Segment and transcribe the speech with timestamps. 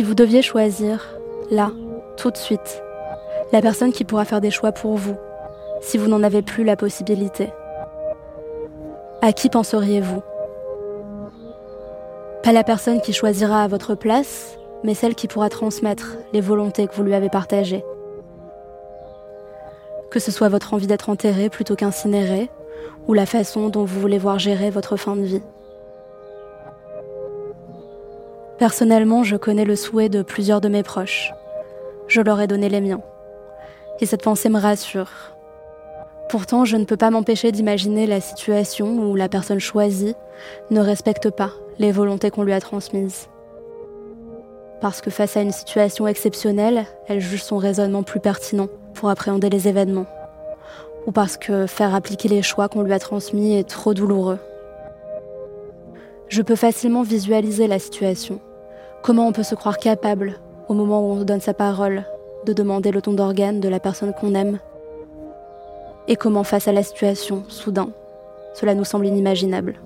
[0.00, 1.10] Si vous deviez choisir,
[1.50, 1.72] là,
[2.16, 2.82] tout de suite,
[3.52, 5.14] la personne qui pourra faire des choix pour vous,
[5.82, 7.50] si vous n'en avez plus la possibilité,
[9.20, 10.22] à qui penseriez-vous?
[12.42, 16.86] Pas la personne qui choisira à votre place, mais celle qui pourra transmettre les volontés
[16.86, 17.84] que vous lui avez partagées.
[20.10, 22.48] Que ce soit votre envie d'être enterré plutôt qu'incinéré,
[23.06, 25.42] ou la façon dont vous voulez voir gérer votre fin de vie.
[28.60, 31.32] Personnellement, je connais le souhait de plusieurs de mes proches.
[32.08, 33.00] Je leur ai donné les miens.
[34.00, 35.10] Et cette pensée me rassure.
[36.28, 40.14] Pourtant, je ne peux pas m'empêcher d'imaginer la situation où la personne choisie
[40.70, 43.30] ne respecte pas les volontés qu'on lui a transmises.
[44.82, 49.48] Parce que face à une situation exceptionnelle, elle juge son raisonnement plus pertinent pour appréhender
[49.48, 50.06] les événements.
[51.06, 54.38] Ou parce que faire appliquer les choix qu'on lui a transmis est trop douloureux.
[56.28, 58.38] Je peux facilement visualiser la situation
[59.02, 60.38] Comment on peut se croire capable,
[60.68, 62.04] au moment où on donne sa parole,
[62.44, 64.58] de demander le ton d'organe de la personne qu'on aime?
[66.06, 67.90] Et comment, face à la situation, soudain,
[68.54, 69.80] cela nous semble inimaginable?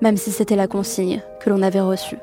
[0.00, 2.18] Même si c'était la consigne que l'on avait reçue.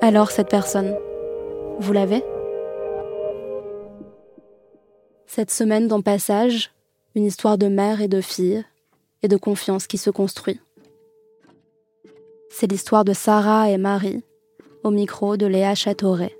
[0.00, 0.96] Alors cette personne,
[1.78, 2.24] vous l'avez?
[5.26, 6.72] Cette semaine dans Passage,
[7.14, 8.64] une histoire de mère et de fille,
[9.22, 10.60] et de confiance qui se construit.
[12.54, 14.22] C'est l'histoire de Sarah et Marie,
[14.84, 16.36] au micro de Léa Châteauret.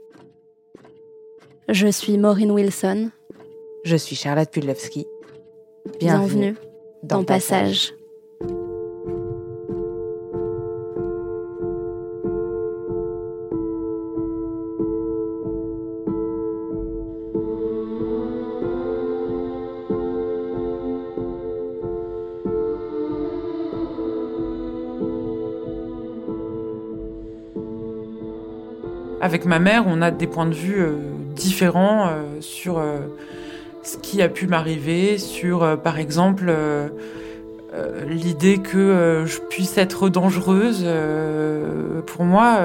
[1.71, 3.11] Je suis Maureen Wilson.
[3.85, 5.07] Je suis Charlotte Pudlewski.
[5.99, 6.55] Bienvenue,
[7.03, 7.95] dans, Passage.
[29.23, 30.97] Avec ma mère, on a des points de vue euh,
[31.37, 32.99] différents euh, sur euh,
[33.85, 36.53] ce qui a pu m'arriver, sur par exemple
[38.07, 40.87] l'idée que je puisse être dangereuse.
[42.07, 42.61] pour moi,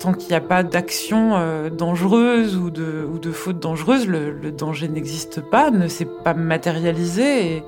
[0.00, 1.34] tant qu'il n'y a pas d'action
[1.70, 7.62] dangereuse ou de, faute dangereuse, le, danger n'existe pas, ne s'est pas matérialisé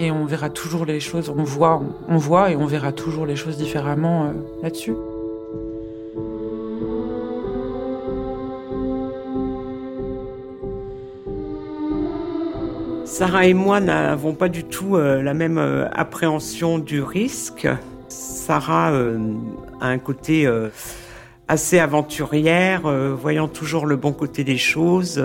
[0.00, 3.36] et, on verra toujours les choses, on voit, on voit et on verra toujours les
[3.36, 4.32] choses différemment
[4.64, 4.94] là-dessus.
[13.18, 17.66] Sarah et moi n'avons pas du tout euh, la même euh, appréhension du risque.
[18.06, 19.18] Sarah euh,
[19.80, 20.48] a un côté
[21.48, 22.82] assez aventurière,
[23.16, 25.20] voyant toujours le bon côté des choses,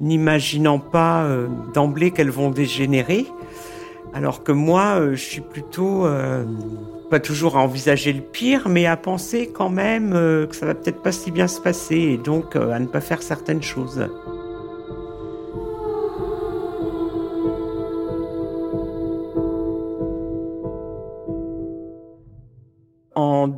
[0.00, 1.28] n'imaginant pas
[1.74, 3.26] d'emblée qu'elles vont dégénérer.
[4.14, 6.06] Alors que moi, je suis plutôt
[7.10, 11.02] pas toujours à envisager le pire, mais à penser quand même que ça va peut-être
[11.02, 14.08] pas si bien se passer et donc à ne pas faire certaines choses.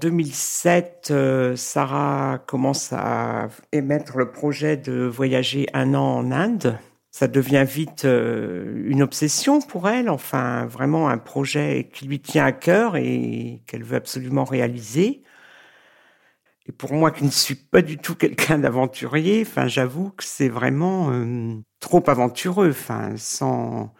[0.03, 6.77] 2007, euh, Sarah commence à émettre le projet de voyager un an en Inde.
[7.13, 12.45] ça devient vite euh, une obsession pour elle, enfin vraiment un projet qui lui tient
[12.45, 15.23] à cœur et qu'elle veut absolument réaliser.
[16.67, 20.49] Et pour moi qui ne suis pas du tout quelqu'un d'aventurier, enfin j'avoue que c'est
[20.49, 23.95] vraiment euh, trop aventureux, enfin sans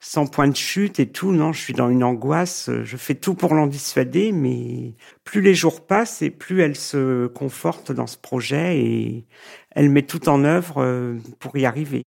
[0.00, 1.30] sans point de chute et tout.
[1.30, 2.70] Non, je suis dans une angoisse.
[2.82, 4.94] Je fais tout pour l'en dissuader, mais
[5.24, 9.26] plus les jours passent et plus elle se conforte dans ce projet et
[9.70, 12.02] elle met tout en œuvre euh, pour y arriver.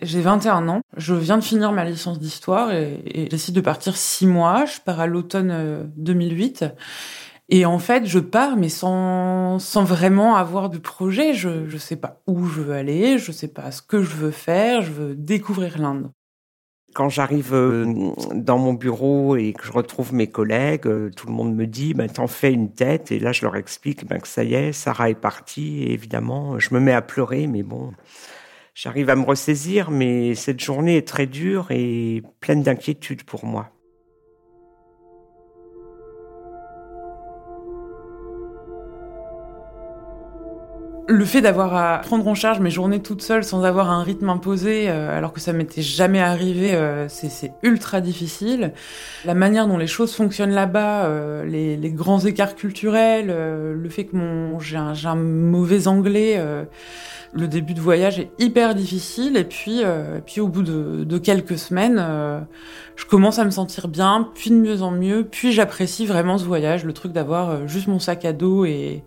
[0.00, 3.94] J'ai 21 ans, je viens de finir ma licence d'histoire et, et j'essaie de partir
[3.94, 4.64] six mois.
[4.64, 6.62] Je pars à l'automne 2008.
[6.62, 6.68] Euh,
[7.48, 11.34] et en fait, je pars, mais sans, sans vraiment avoir de projet.
[11.34, 14.30] Je ne sais pas où je veux aller, je sais pas ce que je veux
[14.30, 16.10] faire, je veux découvrir l'Inde.
[16.94, 21.32] Quand j'arrive euh, dans mon bureau et que je retrouve mes collègues, euh, tout le
[21.32, 23.10] monde me dit ben, T'en fais une tête.
[23.12, 25.82] Et là, je leur explique ben, que ça y est, Sarah est partie.
[25.84, 27.92] Et évidemment, je me mets à pleurer, mais bon,
[28.74, 29.90] j'arrive à me ressaisir.
[29.90, 33.70] Mais cette journée est très dure et pleine d'inquiétude pour moi.
[41.12, 44.30] Le fait d'avoir à prendre en charge mes journées toute seule sans avoir un rythme
[44.30, 48.72] imposé, euh, alors que ça m'était jamais arrivé, euh, c'est ultra difficile.
[49.26, 54.16] La manière dont les choses fonctionnent là-bas, euh, les, grands écarts culturels, le fait que
[54.16, 56.42] mon j'ai un, un, mauvais anglais,
[57.34, 59.36] le début de voyage est hyper difficile.
[59.36, 62.02] Et puis, et puis au bout de, de quelques semaines,
[62.96, 66.44] je commence à me sentir bien, puis de mieux en mieux, puis j'apprécie vraiment ce
[66.44, 69.04] voyage, le truc d'avoir juste mon sac à dos et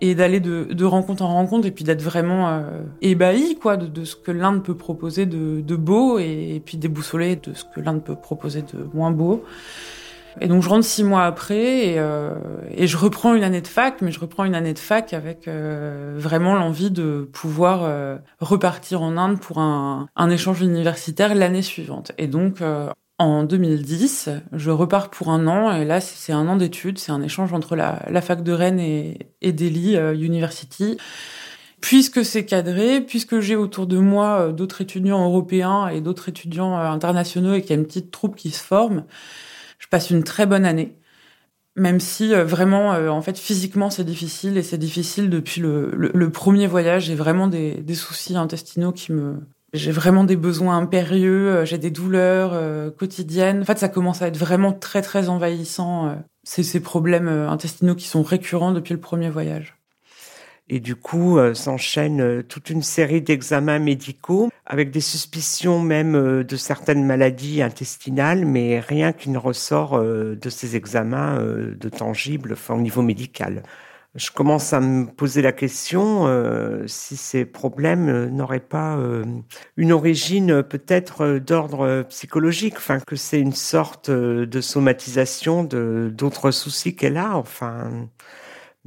[0.00, 3.86] et d'aller de, de, rencontre en rencontre et puis d'être vraiment euh, ébahi quoi de,
[3.86, 7.80] de, ce que l'Inde peut proposer de, de beau et, puis déboussolé de ce que
[7.80, 9.44] l'Inde peut proposer de moins beau.
[10.40, 12.34] Et donc je rentre six mois après et, euh,
[12.70, 15.48] et, je reprends une année de fac, mais je reprends une année de fac avec
[15.48, 21.62] euh, vraiment l'envie de pouvoir euh, repartir en Inde pour un, un échange universitaire l'année
[21.62, 22.12] suivante.
[22.18, 26.56] Et donc euh, en 2010, je repars pour un an et là c'est un an
[26.56, 30.96] d'études, c'est un échange entre la, fac de Rennes et, et Delhi euh, University.
[31.80, 36.78] Puisque c'est cadré, puisque j'ai autour de moi euh, d'autres étudiants européens et d'autres étudiants
[36.78, 39.04] euh, internationaux et qu'il y a une petite troupe qui se forme,
[39.80, 40.96] je passe une très bonne année.
[41.76, 47.04] Même si vraiment, en fait, physiquement c'est difficile et c'est difficile depuis le, premier voyage.
[47.04, 49.36] J'ai vraiment des soucis intestinaux qui me
[49.72, 53.62] j'ai vraiment des besoins impérieux, euh, j'ai des douleurs euh, quotidiennes.
[53.62, 56.08] En fait, ça commence à être vraiment très très envahissant.
[56.08, 59.76] Euh, c'est ces problèmes intestinaux qui sont récurrents depuis le premier voyage.
[60.70, 67.04] Et du coup, s'enchaîne toute une série d'examens médicaux avec des suspicions même de certaines
[67.04, 73.00] maladies intestinales, mais rien qui ne ressort de ces examens de tangibles enfin, au niveau
[73.00, 73.62] médical
[74.14, 79.24] je commence à me poser la question euh, si ces problèmes euh, n'auraient pas euh,
[79.76, 87.16] une origine peut-être d'ordre psychologique, enfin que c'est une sorte de somatisation d'autres soucis qu'elle
[87.16, 88.08] a, enfin.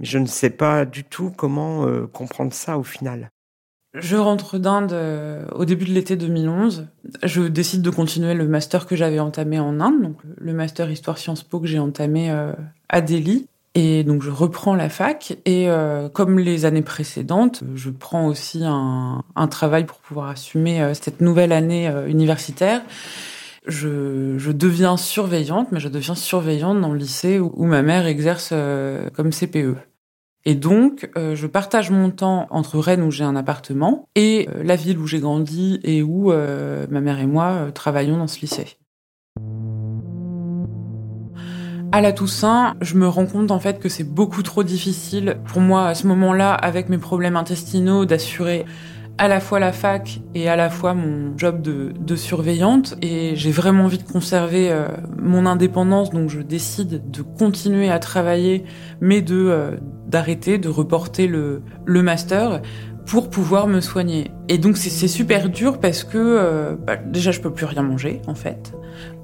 [0.02, 3.30] Je ne sais pas du tout comment comprendre ça au final.
[3.94, 4.96] Je rentre d'Inde
[5.54, 6.88] au début de l'été 2011.
[7.24, 11.20] Je décide de continuer le master que j'avais entamé en Inde, donc le master Histoire
[11.20, 12.32] Sciences Po que j'ai entamé
[12.90, 13.48] à Delhi.
[13.74, 18.64] Et donc je reprends la fac et euh, comme les années précédentes, je prends aussi
[18.66, 22.82] un, un travail pour pouvoir assumer euh, cette nouvelle année euh, universitaire.
[23.68, 28.08] Je, je, deviens surveillante, mais je deviens surveillante dans le lycée où, où ma mère
[28.08, 29.78] exerce euh, comme CPE.
[30.44, 34.98] Et donc, je partage mon temps entre Rennes où j'ai un appartement et la ville
[34.98, 38.81] où j'ai grandi et où ma mère et moi travaillons dans ce lycée.
[41.94, 45.60] À la Toussaint, je me rends compte en fait que c'est beaucoup trop difficile pour
[45.60, 48.66] moi à ce moment-là, avec mes problèmes intestinaux, d'assurer
[49.18, 52.96] à la fois la fac et à la fois mon job de, surveillante.
[53.02, 54.88] Et j'ai vraiment envie de conserver euh,
[55.22, 58.64] mon indépendance, donc je décide de continuer à travailler,
[59.02, 59.76] mais euh,
[60.08, 62.62] d'arrêter, de reporter le, le master
[63.06, 64.32] pour pouvoir me soigner.
[64.48, 68.22] Et donc c'est super dur parce que euh, bah, déjà je peux plus rien manger
[68.28, 68.74] en fait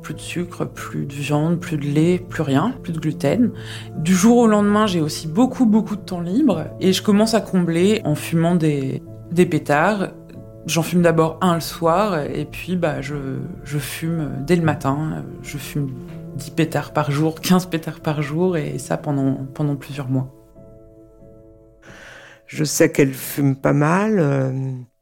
[0.02, 3.52] plus de sucre, plus de viande, plus de lait, plus rien, plus de gluten.
[3.98, 7.42] Du jour au lendemain, j'ai aussi beaucoup beaucoup de temps libre et je commence à
[7.42, 10.10] combler en fumant des, des pétards.
[10.66, 13.16] J'en fume d'abord un le soir et puis bah je,
[13.64, 15.24] je fume dès le matin.
[15.42, 15.92] Je fume
[16.38, 20.34] 10 pétards par jour, 15 pétards par jour et ça pendant, pendant plusieurs mois.
[22.46, 24.20] Je sais qu'elle fume pas mal.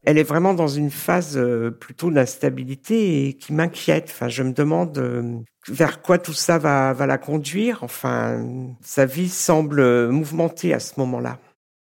[0.05, 4.11] Elle est vraiment dans une phase euh, plutôt d'instabilité et qui m'inquiète.
[4.13, 7.79] Enfin, je me demande euh, vers quoi tout ça va, va la conduire.
[7.81, 8.45] Enfin,
[8.81, 11.39] sa vie semble mouvementée à ce moment-là.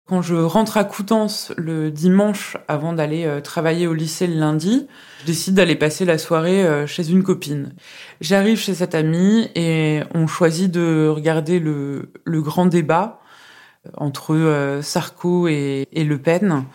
[0.08, 4.88] Quand je rentre à Coutances le dimanche avant d'aller euh, travailler au lycée le lundi,
[5.22, 7.74] je décide d'aller passer la soirée chez une copine.
[8.22, 13.20] J'arrive chez cette amie et on choisit de regarder le, le grand débat
[13.98, 16.66] entre Sarko et, Le Pen.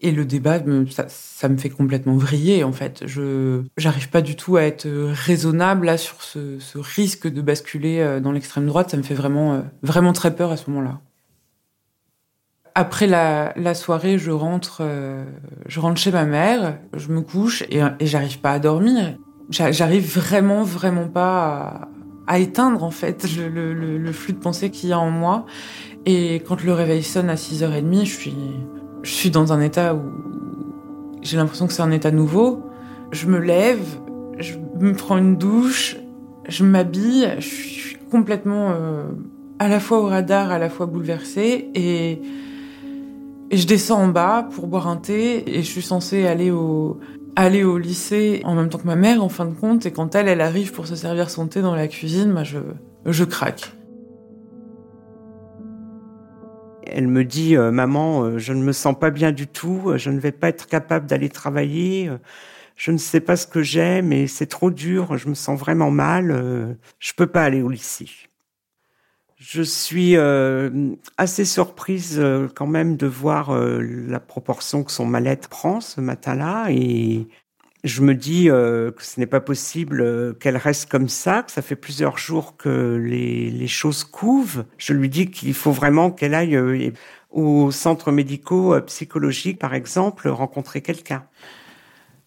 [0.00, 0.60] Et le débat,
[1.08, 3.02] ça, me fait complètement vriller en fait.
[3.06, 8.20] Je j'arrive pas du tout à être raisonnable là sur ce, ce risque de basculer
[8.22, 8.90] dans l'extrême droite.
[8.90, 11.00] Ça me fait vraiment vraiment très peur à ce moment-là.
[12.80, 15.24] Après la, soirée, je rentre, euh,
[15.66, 19.16] je rentre chez ma mère, je me couche et, et j'arrive pas à dormir.
[19.50, 21.88] J'arrive vraiment, vraiment pas
[22.28, 25.10] à, à éteindre en fait le, le, le, flux de pensée qu'il y a en
[25.10, 25.44] moi.
[26.06, 28.36] Et quand le réveil sonne à 6h30, je suis,
[29.02, 30.02] je suis dans un état où
[31.22, 32.62] j'ai l'impression que c'est un état nouveau.
[33.12, 33.84] Je me lève,
[34.38, 35.96] je me prends une douche,
[36.48, 39.04] je m'habille, je suis complètement euh,
[39.58, 42.20] à la fois au radar, à la fois bouleversée et
[43.50, 46.98] je descends en bas pour boire un thé et je suis censée aller au,
[47.36, 49.86] aller au lycée en même temps que ma mère en fin de compte.
[49.86, 52.58] Et quand elle, elle arrive pour se servir son thé dans la cuisine, bah je,
[53.06, 53.72] je craque.
[56.90, 59.98] Elle me dit, euh, maman, euh, je ne me sens pas bien du tout, euh,
[59.98, 62.10] je ne vais pas être capable d'aller travailler,
[62.76, 65.90] je ne sais pas ce que j'ai, mais c'est trop dur, je me sens vraiment
[65.90, 68.08] mal, je peux pas aller au lycée.
[69.36, 70.16] Je suis
[71.16, 72.22] assez surprise
[72.54, 77.26] quand même de voir la proportion que son mal-être prend ce matin-là et
[77.84, 81.76] je me dis que ce n'est pas possible qu'elle reste comme ça, que ça fait
[81.76, 84.64] plusieurs jours que les, choses couvent.
[84.78, 86.92] Je lui dis qu'il faut vraiment qu'elle aille
[87.30, 91.24] au centre médico psychologique, par exemple, rencontrer quelqu'un.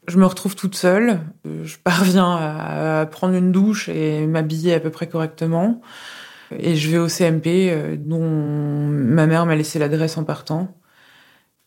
[0.08, 1.20] Je me retrouve toute seule.
[1.46, 5.82] Je parviens à prendre une douche et m'habiller à peu près correctement.
[6.58, 10.76] Et je vais au CMP, euh, dont ma mère m'a laissé l'adresse en partant.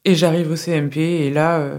[0.05, 1.79] Et j'arrive au CMP, et là, euh,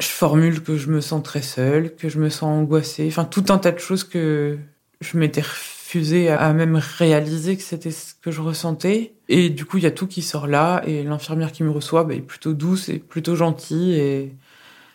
[0.00, 3.06] je formule que je me sens très seule, que je me sens angoissée.
[3.08, 4.58] Enfin, tout un tas de choses que
[5.00, 9.14] je m'étais refusée à même réaliser que c'était ce que je ressentais.
[9.28, 12.04] Et du coup, il y a tout qui sort là, et l'infirmière qui me reçoit
[12.04, 13.94] bah, est plutôt douce et plutôt gentille.
[13.94, 14.36] Et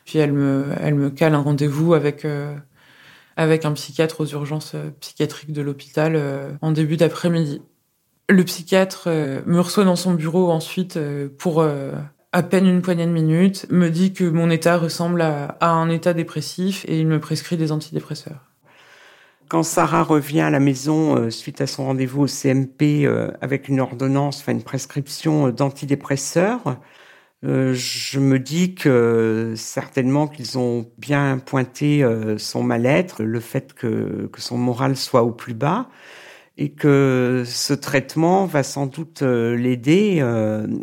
[0.06, 2.56] puis elle me, elle me cale un rendez-vous avec euh,
[3.36, 7.62] avec un psychiatre aux urgences euh, psychiatriques de l'hôpital euh, en début d'après-midi.
[8.30, 11.00] Le psychiatre euh, me reçoit dans son bureau ensuite
[11.38, 11.66] pour
[12.34, 16.14] à peine une poignée de minutes, me dit que mon état ressemble à, un état
[16.14, 18.42] dépressif et il me prescrit des antidépresseurs.
[19.50, 23.08] Quand Sarah revient à la maison suite à son rendez-vous au CMP
[23.40, 26.80] avec une ordonnance, enfin une prescription d'antidépresseurs,
[27.46, 33.74] euh, je me dis que certainement qu'ils ont bien pointé euh, son mal-être, le fait
[33.74, 35.90] que, que, son moral soit au plus bas,
[36.58, 40.22] et que ce traitement va sans doute euh, l'aider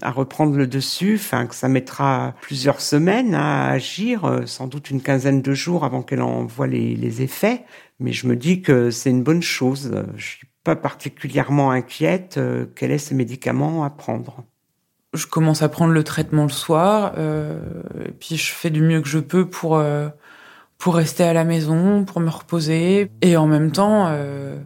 [0.02, 5.00] à reprendre le dessus, enfin que ça mettra plusieurs semaines à agir, sans doute une
[5.00, 7.64] quinzaine de jours avant qu'elle en voit les, les effets.
[7.98, 9.92] Mais je me dis que c'est une bonne chose.
[10.16, 12.40] Je suis pas particulièrement inquiète
[12.74, 14.44] qu'elle ait ces médicaments à prendre
[15.12, 17.58] je commence à prendre le traitement le soir, euh,
[18.06, 20.08] et puis je fais du mieux que je peux pour euh,
[20.78, 24.56] pour rester à la maison, pour me reposer, et en même temps, euh,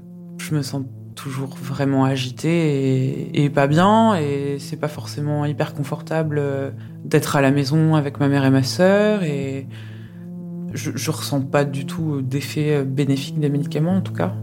[0.45, 0.83] je me sens
[1.15, 6.71] toujours vraiment agitée et, pas bien, et c'est pas forcément hyper confortable euh,
[7.05, 9.67] d'être à la maison avec ma mère et ma sœur, et
[10.75, 14.35] je, ressens pas du tout d'effet bénéfique des médicaments en tout cas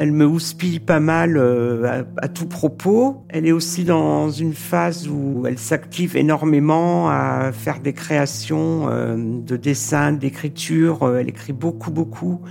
[0.00, 3.24] elle me houspille pas mal euh, à, tout propos.
[3.28, 9.16] Elle est aussi dans une phase où elle s'active énormément à faire des créations euh,
[9.16, 11.16] de dessins, d'écriture.
[11.18, 12.42] Elle écrit beaucoup, beaucoup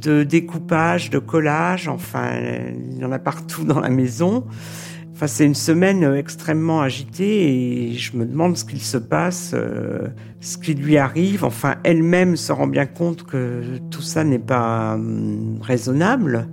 [0.00, 1.88] de découpage, de collage.
[1.88, 2.32] Enfin,
[2.90, 4.46] il y en a partout dans la maison.
[5.12, 9.54] Enfin, c'est une semaine extrêmement agitée et je me demande ce qu'il se passe,
[10.40, 11.42] ce qui lui arrive.
[11.42, 16.48] Enfin, elle-même se rend bien compte que tout ça n'est pas hum, raisonnable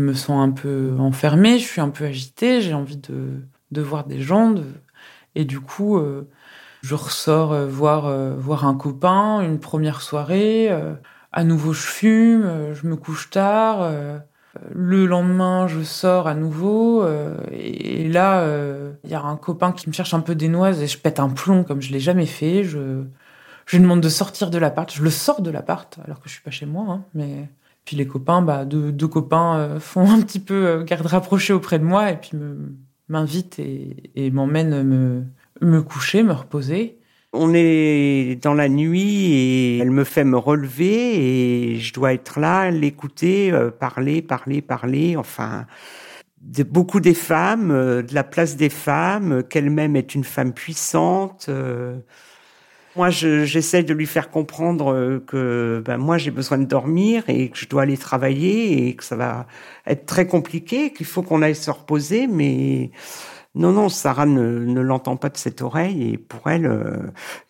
[0.00, 4.06] je me sens un peu enfermée, je suis un peu agitée, j'ai envie de, voir
[4.06, 4.54] des gens.
[5.34, 6.26] Et du coup, euh,
[6.82, 10.70] je ressors euh, voir, euh, voir un copain, une première soirée.
[11.32, 13.90] à nouveau, je fume, je me couche tard.
[14.74, 17.06] le lendemain, je sors à nouveau.
[17.52, 18.44] et, là,
[19.04, 21.20] il y a un copain qui me cherche un peu des noises et je pète
[21.20, 22.64] un plomb comme je l'ai jamais fait.
[22.64, 23.04] Je,
[23.66, 24.92] je lui demande de sortir de l'appart.
[24.92, 27.48] Je le sors de l'appart alors que je suis pas chez moi, hein, mais
[27.84, 31.52] puis les copains, bah, deux, deux copains euh, font un petit peu euh, garde rapprochée
[31.52, 32.32] auprès de moi et puis
[33.08, 35.24] m'invitent et, et m'emmènent me,
[35.60, 36.98] me coucher, me reposer.
[37.32, 42.40] On est dans la nuit et elle me fait me relever et je dois être
[42.40, 45.66] là, l'écouter, euh, parler, parler, parler, enfin,
[46.40, 51.46] de beaucoup des femmes, euh, de la place des femmes, qu'elle-même est une femme puissante.
[51.48, 51.98] Euh.
[52.96, 57.56] Moi, j'essaie de lui faire comprendre que ben, moi, j'ai besoin de dormir et que
[57.56, 59.46] je dois aller travailler et que ça va
[59.86, 62.90] être très compliqué, qu'il faut qu'on aille se reposer, mais
[63.54, 66.96] non, non, Sarah ne, l'entend pas de cette oreille et pour elle, euh,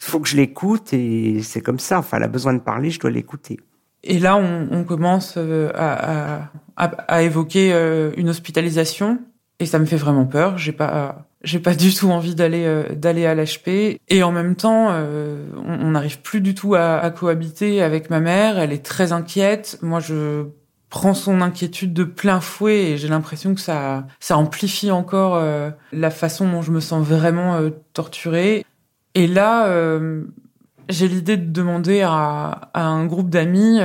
[0.01, 1.99] il faut que je l'écoute et c'est comme ça.
[1.99, 3.61] Enfin, elle a besoin de parler, je dois l'écouter.
[4.03, 9.19] Et là, on, commence euh, à, évoquer euh, une hospitalisation
[9.59, 10.57] et ça me fait vraiment peur.
[10.57, 14.89] J'ai pas, j'ai pas du tout envie d'aller d'aller à l'HP et en même temps,
[14.89, 18.59] on n'arrive plus du tout à, à cohabiter avec ma mère.
[18.59, 19.79] Elle est très inquiète.
[19.83, 20.47] Moi, je
[20.91, 25.71] prend son inquiétude de plein fouet et j'ai l'impression que ça, ça amplifie encore euh,
[25.93, 28.67] la façon dont je me sens vraiment euh, torturée.
[29.15, 30.25] Et là, euh,
[30.89, 33.79] j'ai l'idée de demander à, à un groupe d'amis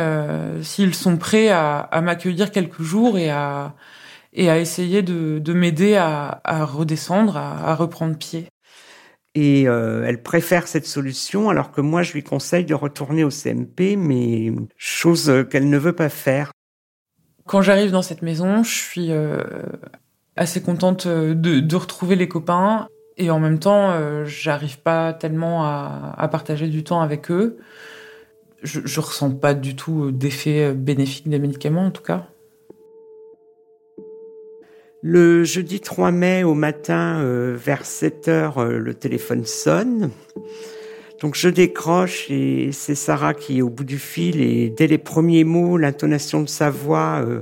[0.64, 3.76] s'ils sont prêts à, à m'accueillir quelques jours et à,
[4.34, 8.48] et à essayer de, de m'aider à, à, redescendre, à, à, reprendre pied.
[9.36, 13.98] Et elle préfère cette solution alors que moi je lui conseille de retourner au CMP,
[13.98, 16.52] mais chose qu'elle ne veut pas faire.
[17.48, 19.44] Quand j'arrive dans cette maison, je suis euh,
[20.36, 22.88] assez contente euh, de, retrouver les copains
[23.18, 27.58] et en même temps, euh, j'arrive pas tellement à, partager du temps avec eux.
[28.64, 32.28] Je, je ressens pas du tout d'effet bénéfique des médicaments, en tout cas.
[35.04, 37.22] Le jeudi 3 mai au matin,
[37.54, 40.10] vers 7 heures, le téléphone sonne.
[41.26, 45.00] Donc je décroche et c'est Sarah qui est au bout du fil et dès les
[45.00, 47.42] premiers mots, l'intonation de sa voix, euh,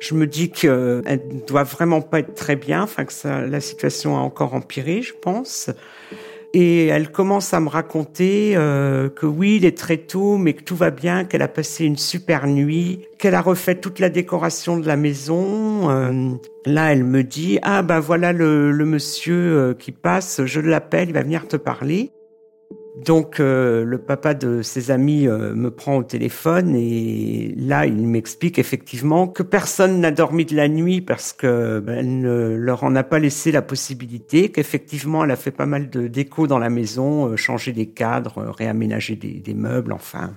[0.00, 3.12] je me dis qu'elle ne doit vraiment pas être très bien, enfin que
[3.50, 5.68] la situation a encore empiré, je pense.
[6.54, 10.62] Et elle commence à me raconter euh, que oui, il est très tôt, mais que
[10.62, 14.78] tout va bien, qu'elle a passé une super nuit, qu'elle a refait toute la décoration
[14.78, 15.90] de la maison.
[15.90, 16.30] Euh,
[16.64, 21.22] là, elle me dit ah ben voilà le monsieur qui passe, je l'appelle, il va
[21.22, 22.10] venir te parler.
[22.96, 28.06] Donc euh, le papa de ses amis euh, me prend au téléphone et là il
[28.06, 32.96] m'explique effectivement que personne n'a dormi de la nuit parce que ben, ne leur en
[32.96, 36.70] a pas laissé la possibilité, qu'effectivement elle a fait pas mal de déco dans la
[36.70, 40.32] maison, euh, changer des cadres, réaménager des, des meubles, enfin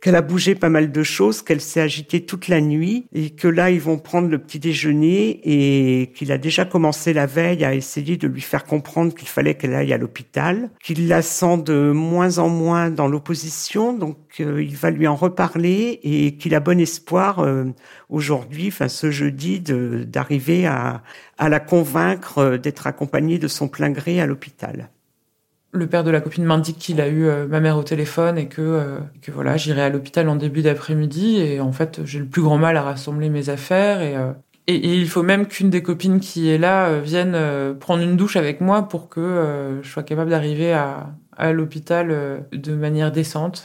[0.00, 3.48] qu'elle a bougé pas mal de choses, qu'elle s'est agitée toute la nuit et que
[3.48, 7.74] là ils vont prendre le petit déjeuner et qu'il a déjà commencé la veille à
[7.74, 11.92] essayer de lui faire comprendre qu'il fallait qu'elle aille à l'hôpital, qu'il la sent de
[11.92, 16.60] moins en moins dans l'opposition, donc euh, il va lui en reparler et qu'il a
[16.60, 17.64] bon espoir euh,
[18.08, 21.02] aujourd'hui, enfin ce jeudi, d'arriver à,
[21.38, 24.88] à la convaincre euh, d'être accompagnée de son plein gré à l'hôpital
[25.72, 28.48] le père de la copine m'indique qu'il a eu euh, ma mère au téléphone et
[28.48, 31.36] que, euh, que voilà, j'irai à l'hôpital en début d'après-midi.
[31.38, 34.02] Et en fait, j'ai le plus grand mal à rassembler mes affaires.
[34.02, 34.32] Et, euh,
[34.66, 37.36] et, il faut même qu'une des copines qui est là vienne
[37.80, 42.74] prendre une douche avec moi pour que je sois capable d'arriver à, à l'hôpital de
[42.76, 43.64] manière décente.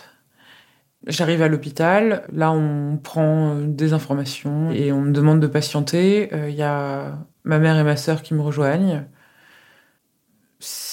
[1.06, 6.30] J'arrive à l'hôpital, là on prend des informations et on me demande de patienter.
[6.50, 9.06] Il y a ma mère et ma sœur qui me rejoignent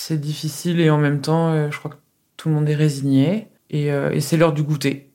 [0.02, 1.96] c'est difficile et en même temps, euh, je crois que
[2.36, 3.48] tout le monde est résigné.
[3.70, 5.12] Et, euh, c'est l'heure du goûter.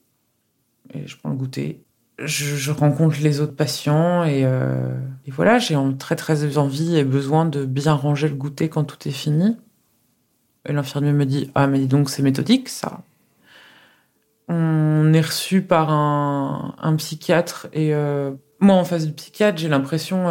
[0.93, 1.83] Et je prends le goûter.
[2.19, 7.45] Je, rencontre les autres patients et, euh, et voilà, j'ai très très envie et besoin
[7.45, 9.57] de bien ranger le goûter quand tout est fini.
[10.65, 13.03] L'infirmier me dit Ah, mais dis donc, c'est méthodique ça.
[14.47, 17.93] On est reçu par un psychiatre et
[18.59, 20.25] moi, en face du psychiatre, j'ai l'impression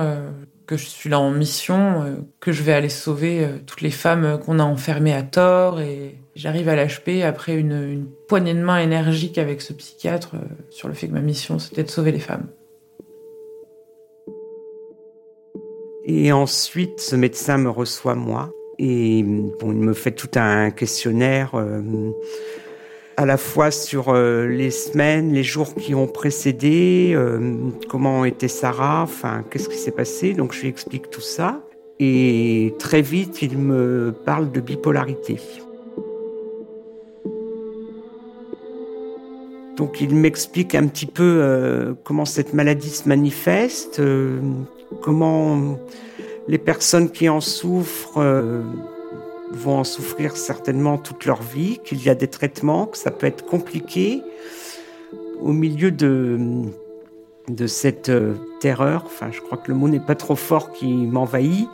[0.67, 3.91] que je suis là en mission, euh, que je vais aller sauver euh, toutes les
[3.91, 5.81] femmes qu'on a enfermées à tort.
[5.81, 10.89] Et j'arrive à l'HP après une, poignée de main énergique avec ce psychiatre euh, sur
[10.89, 12.49] le fait que ma mission, c'était de sauver les femmes.
[16.05, 21.55] Et ensuite, ce médecin me reçoit moi et il me fait tout un questionnaire
[23.17, 27.57] à la fois sur euh, les semaines, les jours qui ont précédé, euh,
[27.89, 30.35] comment était Sarah, enfin qu'est-ce qui s'est passé.
[30.35, 31.63] Donc je lui explique tout ça.
[31.99, 35.41] Et très vite, il me parle de bipolarité.
[39.79, 44.01] Donc il m'explique un petit peu euh, comment cette maladie se manifeste,
[45.01, 45.79] comment
[46.49, 48.21] les personnes qui en souffrent
[49.53, 53.27] vont en souffrir certainement toute leur vie, qu'il y a des traitements, que ça peut
[53.27, 54.23] être compliqué
[55.41, 56.39] au milieu de,
[57.49, 59.05] de cette euh, terreur.
[59.07, 61.69] Enfin, je crois que le mot n'est pas trop fort qui m'envahit.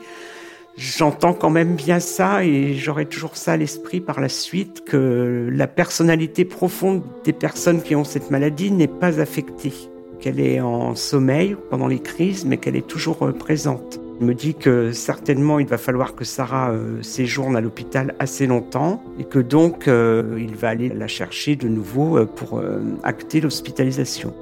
[0.77, 5.49] J'entends quand même bien ça et j'aurai toujours ça à l'esprit par la suite que
[5.53, 9.75] la personnalité profonde des personnes qui ont cette maladie n'est pas affectée,
[10.19, 14.02] qu'elle est en sommeil pendant les crises mais qu'elle est toujours euh, présente.
[14.21, 18.47] Il me dit que certainement il va falloir que Sarah euh, séjourne à l'hôpital assez
[18.47, 22.63] longtemps et que donc euh, il va aller la chercher de nouveau euh, pour
[23.03, 24.35] acter l'hospitalisation.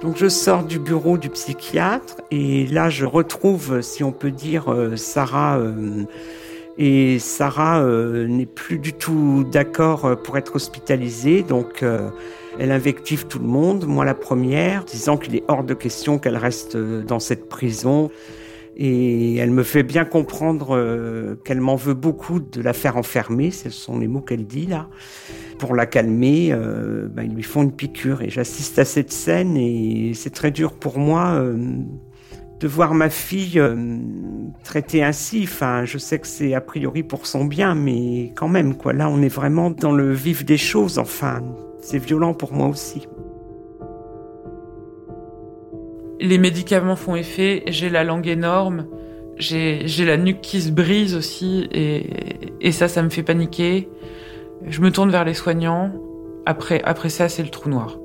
[0.00, 4.74] Donc je sors du bureau du psychiatre et là je retrouve, si on peut dire,
[4.96, 5.60] Sarah.
[6.78, 11.84] et Sarah n'est plus du tout d'accord pour être hospitalisée, donc
[12.60, 16.36] elle invective tout le monde, moi la première, disant qu'il est hors de question qu'elle
[16.36, 18.10] reste euh, dans cette prison.
[18.76, 23.50] Et elle me fait bien comprendre euh, qu'elle m'en veut beaucoup de la faire enfermer,
[23.50, 24.88] ce sont les mots qu'elle dit là.
[25.58, 29.56] Pour la calmer, euh, ben, ils lui font une piqûre et j'assiste à cette scène
[29.56, 31.42] et c'est très dur pour moi
[32.60, 33.60] de voir ma fille
[34.64, 35.40] traitée ainsi.
[35.44, 38.92] Enfin, je sais que c'est a priori pour son bien, mais quand même, quoi.
[38.92, 40.98] Là, on est vraiment dans le vif des choses.
[40.98, 41.42] Enfin,
[41.80, 43.06] c'est violent pour moi aussi.
[46.20, 48.86] Les médicaments font effet, j'ai la langue énorme,
[49.38, 52.10] j'ai la nuque qui se brise aussi, et,
[52.60, 53.88] et, ça, ça me fait paniquer.
[54.66, 55.92] Je me tourne vers les soignants.
[56.44, 57.98] Après, après ça, c'est le trou noir.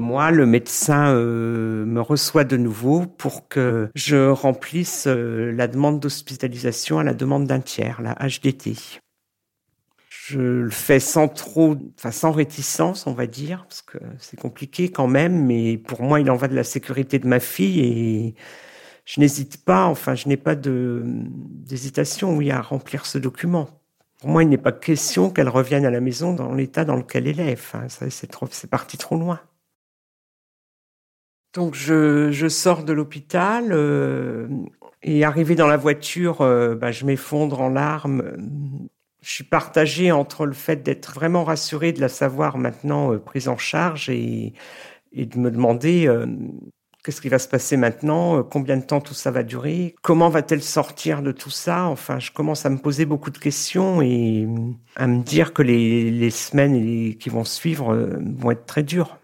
[0.00, 6.00] Moi, le médecin euh, me reçoit de nouveau pour que je remplisse euh, la demande
[6.00, 9.00] d'hospitalisation à la demande d'un tiers, la HDT.
[10.30, 14.88] Je le fais sans trop, enfin sans réticence, on va dire, parce que c'est compliqué
[14.88, 18.34] quand même, mais pour moi, il en va de la sécurité de ma fille et
[19.06, 23.68] je n'hésite pas, enfin, je n'ai pas d'hésitation, oui, à remplir ce document.
[24.20, 27.26] Pour moi, il n'est pas question qu'elle revienne à la maison dans l'état dans lequel
[27.26, 27.54] elle est.
[27.54, 29.40] Enfin, c'est trop, c'est parti trop loin.
[31.54, 34.46] Donc, je, je sors de l'hôpital euh,
[35.02, 38.22] et arrivé dans la voiture, euh, bah, je m'effondre en larmes
[39.22, 43.48] je suis partagée entre le fait d'être vraiment rassurée de la savoir maintenant euh, prise
[43.48, 44.54] en charge et,
[45.12, 46.26] de me demander euh,
[47.04, 50.30] qu'est-ce qui va se passer maintenant, euh, combien de temps tout ça va durer, comment
[50.30, 51.84] va-t-elle sortir de tout ça?
[51.84, 54.48] Enfin, je commence à me poser beaucoup de questions et
[54.96, 59.19] à me dire que les semaines qui vont suivre vont être très dures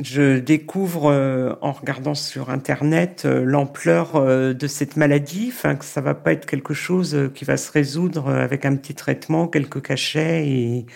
[0.00, 6.00] je découvre euh, en regardant sur internet euh, l'ampleur euh, de cette maladie, que ça
[6.00, 10.48] va pas être quelque chose qui va se résoudre avec un petit traitement, quelques cachets
[10.48, 10.86] et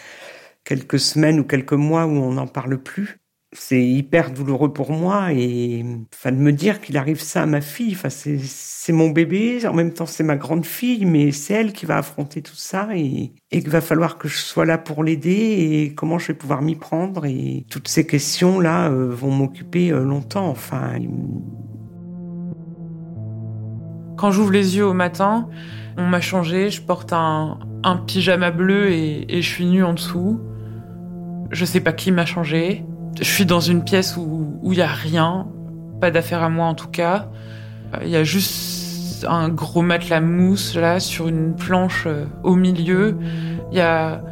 [0.65, 3.21] quelques semaines ou quelques mois où on n'en parle plus
[3.61, 7.61] c'est hyper douloureux pour moi et enfin de me dire qu'il arrive ça à ma
[7.61, 7.93] fille.
[7.93, 11.85] Enfin c'est mon bébé en même temps c'est ma grande fille mais c'est elle qui
[11.85, 15.95] va affronter tout ça et qu'il va falloir que je sois là pour l'aider et
[15.95, 17.27] comment je vais pouvoir m'y prendre.
[17.27, 20.49] Et toutes ces questions là euh, vont m'occuper euh, longtemps.
[20.49, 20.95] Enfin
[24.17, 25.49] quand j'ouvre les yeux au matin
[25.97, 27.59] on m'a changé je porte un
[28.07, 30.41] pyjama bleu et, et je suis nue en dessous.
[31.51, 32.85] Je sais pas qui m'a changé
[33.21, 35.47] je suis dans une pièce où il y a rien,
[36.01, 37.29] pas d'affaire à moi en tout cas.
[38.03, 43.17] Il y a juste un gros matelas mousse là sur une planche euh, au milieu.
[43.73, 44.23] Il y a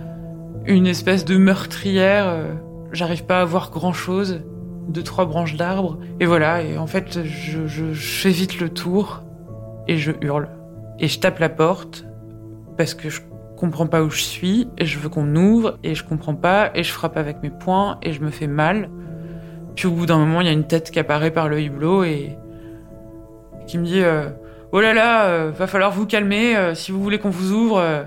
[0.67, 2.29] une espèce de meurtrière.
[2.29, 2.55] Euh,
[2.93, 4.43] j'arrive pas à voir grand chose.
[4.89, 6.63] Deux trois branches d'arbres et voilà.
[6.63, 9.23] Et en fait, je, je fais vite le tour
[9.89, 10.49] et je hurle
[10.99, 12.05] et je tape la porte
[12.77, 13.21] parce que je
[13.57, 16.83] comprends pas où je suis et je veux qu'on ouvre et je comprends pas et
[16.83, 18.91] je frappe avec mes poings et je me fais mal.
[19.75, 22.05] Puis au bout d'un moment, il y a une tête qui apparaît par le hublot
[22.05, 22.37] et
[23.67, 24.31] qui me dit euh,
[24.73, 28.07] "Oh là là, euh, va falloir vous calmer euh, si vous voulez qu'on vous ouvre,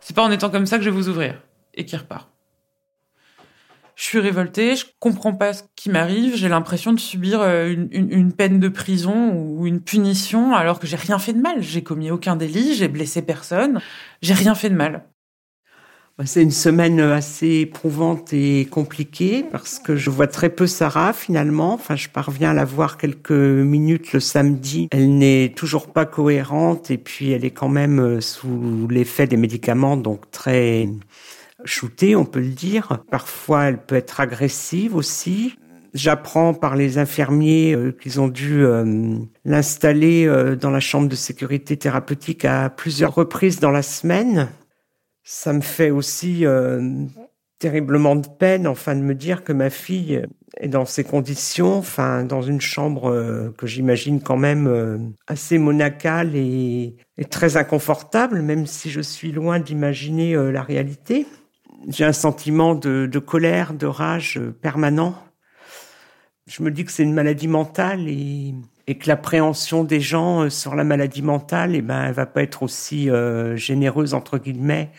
[0.00, 1.34] c'est pas en étant comme ça que je vais vous ouvrir."
[1.74, 2.35] Et qui repart.
[3.96, 8.30] Je suis révoltée, je comprends pas ce qui m'arrive, j'ai l'impression de subir euh, une,
[8.30, 11.62] peine de prison ou une punition alors que j'ai rien fait de mal.
[11.62, 13.80] J'ai commis aucun délit, j'ai blessé personne,
[14.20, 15.06] j'ai rien fait de mal.
[16.18, 21.14] Bah, c'est une semaine assez éprouvante et compliquée parce que je vois très peu Sarah
[21.14, 21.72] finalement.
[21.72, 24.88] Enfin, je parviens à la voir quelques minutes le samedi.
[24.90, 29.38] Elle n'est toujours pas cohérente et puis elle est quand même euh, sous l'effet des
[29.38, 30.86] médicaments, donc très
[31.64, 33.02] shootée, on peut le dire.
[33.10, 35.56] Parfois, elle peut être agressive aussi.
[35.96, 39.16] J'apprends par les infirmiers euh, qu'ils ont dû euh,
[39.46, 44.48] l'installer euh, dans la chambre de sécurité thérapeutique à plusieurs reprises dans la semaine.
[45.24, 46.44] Ça me fait aussi
[47.58, 50.22] terriblement de peine, enfin, de me dire que ma fille
[50.58, 56.94] est dans ces conditions, enfin, dans une chambre que j'imagine quand même assez monacale et,
[57.18, 61.26] et, très inconfortable, même si je suis loin d'imaginer la réalité
[61.88, 65.16] j'ai un sentiment de, colère, de rage permanent.
[66.46, 68.54] Je me dis que c'est une maladie mentale et,
[68.86, 72.42] et que l'appréhension des gens euh, sur la maladie mentale, eh ben, elle va pas
[72.42, 74.90] être aussi euh, généreuse entre guillemets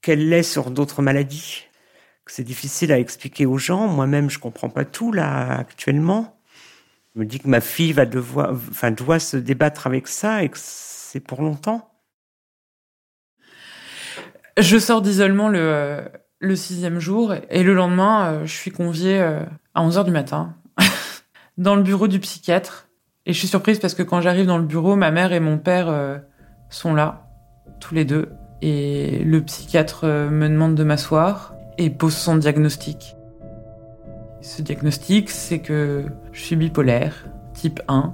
[0.00, 1.64] qu'elle l'est sur d'autres maladies.
[2.26, 3.86] C'est difficile à expliquer aux gens.
[3.88, 6.38] Moi-même, je comprends pas tout là actuellement.
[7.14, 10.48] Je me dis que ma fille va devoir, enfin, doit se débattre avec ça et
[10.48, 11.93] que c'est pour longtemps.
[14.58, 16.00] Je sors d'isolement le, euh,
[16.38, 19.40] le sixième jour et le lendemain, euh, je suis conviée euh,
[19.74, 20.54] à 11 heures du matin
[21.58, 22.88] dans le bureau du psychiatre.
[23.26, 25.58] Et je suis surprise parce que quand j'arrive dans le bureau, ma mère et mon
[25.58, 26.20] père
[26.68, 27.26] sont là,
[27.80, 28.32] tous les deux.
[28.60, 33.16] Et le psychiatre me demande de m'asseoir et pose son diagnostic.
[34.42, 38.12] Ce diagnostic, c'est que je suis bipolaire, type 1.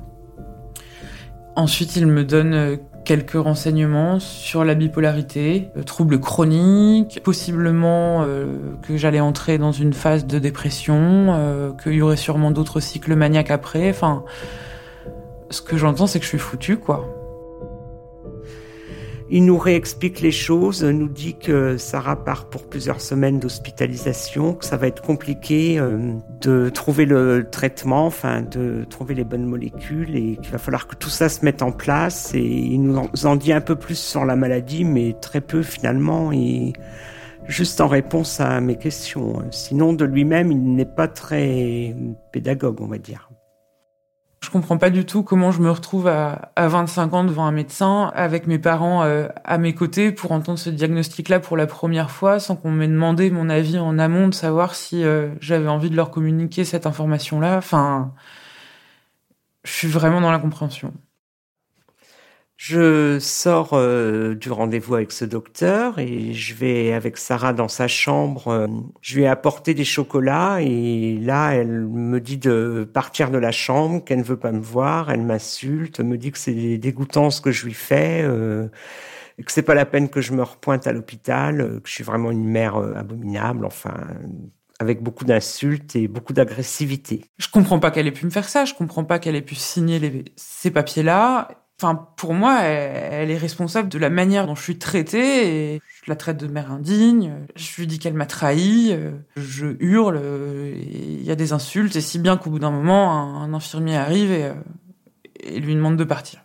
[1.56, 2.78] Ensuite, il me donne
[3.10, 9.92] quelques renseignements sur la bipolarité, le trouble chronique, possiblement euh, que j'allais entrer dans une
[9.92, 10.94] phase de dépression,
[11.30, 13.90] euh, qu'il y aurait sûrement d'autres cycles maniaques après.
[13.90, 14.22] Enfin,
[15.50, 17.04] ce que j'entends, c'est que je suis foutu, quoi.
[19.32, 24.64] Il nous réexplique les choses, nous dit que Sarah part pour plusieurs semaines d'hospitalisation, que
[24.64, 30.16] ça va être compliqué euh, de trouver le traitement, enfin de trouver les bonnes molécules
[30.16, 32.34] et qu'il va falloir que tout ça se mette en place.
[32.34, 36.32] Et il nous en dit un peu plus sur la maladie, mais très peu finalement.
[36.32, 36.72] Et
[37.46, 39.44] juste en réponse à mes questions.
[39.52, 41.94] Sinon, de lui-même, il n'est pas très
[42.32, 43.29] pédagogue, on va dire.
[44.42, 47.52] Je comprends pas du tout comment je me retrouve à, à 25 ans devant un
[47.52, 52.10] médecin avec mes parents euh, à mes côtés pour entendre ce diagnostic-là pour la première
[52.10, 55.90] fois sans qu'on m'ait demandé mon avis en amont de savoir si euh, j'avais envie
[55.90, 57.58] de leur communiquer cette information-là.
[57.58, 58.14] Enfin,
[59.64, 60.94] je suis vraiment dans l'incompréhension.
[62.62, 67.88] Je sors euh, du rendez-vous avec ce docteur et je vais avec Sarah dans sa
[67.88, 68.48] chambre.
[68.48, 68.66] Euh,
[69.00, 73.50] je lui ai apporté des chocolats et là, elle me dit de partir de la
[73.50, 75.10] chambre, qu'elle ne veut pas me voir.
[75.10, 78.68] Elle m'insulte, me dit que c'est dégoûtant ce que je lui fais, euh,
[79.42, 82.04] que c'est pas la peine que je me repointe à l'hôpital, euh, que je suis
[82.04, 83.64] vraiment une mère abominable.
[83.64, 83.94] Enfin,
[84.78, 87.24] avec beaucoup d'insultes et beaucoup d'agressivité.
[87.38, 89.54] Je comprends pas qu'elle ait pu me faire ça, je comprends pas qu'elle ait pu
[89.54, 91.48] signer ces papiers-là.
[91.82, 96.16] Enfin, pour moi, elle, est responsable de la manière dont je suis traitée je la
[96.16, 97.32] traite de mère indigne.
[97.56, 98.94] Je lui dis qu'elle m'a trahi.
[99.36, 100.20] Je hurle.
[100.76, 104.30] Il y a des insultes et si bien qu'au bout d'un moment, un, infirmier arrive
[104.30, 104.52] et,
[105.40, 106.44] et, lui demande de partir.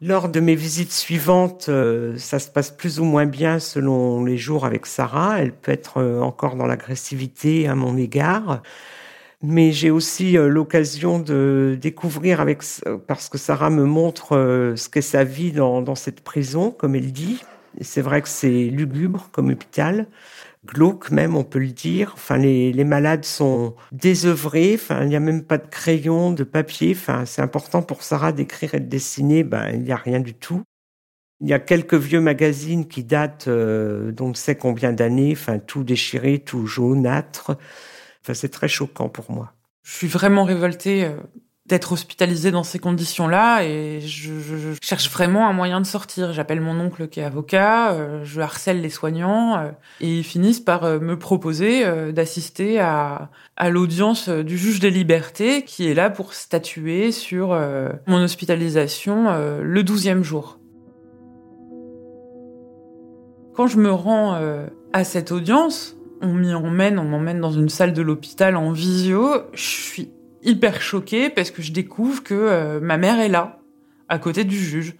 [0.00, 4.38] Lors de mes visites suivantes, euh, ça se passe plus ou moins bien selon les
[4.38, 5.40] jours avec Sarah.
[5.40, 8.62] Elle peut être euh, encore dans l'agressivité à mon égard
[9.42, 12.62] mais j'ai aussi euh, l'occasion de découvrir avec
[13.06, 16.94] parce que Sarah me montre euh, ce qu'est sa vie dans, dans cette prison, comme
[16.94, 17.42] elle dit.
[17.80, 20.06] C'est vrai que c'est lugubre comme hôpital,
[20.66, 22.12] glauque même, on peut le dire.
[22.14, 24.74] Enfin, les, les malades sont désœuvrés.
[24.74, 26.92] Enfin, il n'y a même pas de crayon, de papier.
[26.94, 29.42] Enfin, c'est important pour Sarah d'écrire et de dessiner.
[29.42, 30.62] Ben, il n'y a rien du tout.
[31.40, 35.32] Il y a quelques vieux magazines qui datent euh, d'on ne sait combien d'années?
[35.32, 37.56] Enfin, tout déchiré, tout jaunâtre.
[38.22, 39.52] C'est très choquant pour moi.
[39.82, 41.16] Je suis vraiment révoltée euh,
[41.66, 46.32] d'être hospitalisée dans ces conditions-là et je, je, cherche vraiment un moyen de sortir.
[46.32, 50.60] J'appelle mon oncle qui est avocat, euh, je harcèle les soignants euh, et ils finissent
[50.60, 56.34] par me proposer d'assister à, à l'audience du juge des libertés qui est là pour
[56.34, 57.48] statuer sur
[58.06, 60.58] mon hospitalisation le douzième jour.
[63.54, 64.40] Quand je me rends
[64.92, 69.28] à cette audience, on m'y emmène, on m'emmène dans une salle de l'hôpital en visio.
[69.52, 70.10] Je suis
[70.42, 73.58] hyper choquée parce que je découvre que euh, ma mère est là,
[74.08, 74.94] à côté du juge.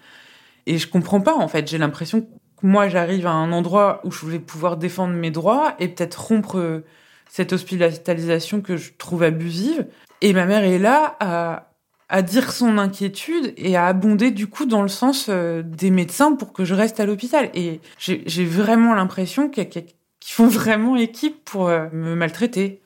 [0.66, 1.68] Et je comprends pas, en fait.
[1.68, 2.26] J'ai l'impression que
[2.62, 6.58] moi, j'arrive à un endroit où je vais pouvoir défendre mes droits et peut-être rompre
[6.58, 6.84] euh,
[7.28, 9.86] cette hospitalisation que je trouve abusive.
[10.20, 11.72] Et ma mère est là à,
[12.08, 16.34] à dire son inquiétude et à abonder du coup dans le sens euh, des médecins
[16.34, 17.50] pour que je reste à l'hôpital.
[17.54, 19.70] Et j'ai vraiment l'impression qu'il y a
[20.22, 22.80] qui font vraiment équipe pour euh, me maltraiter.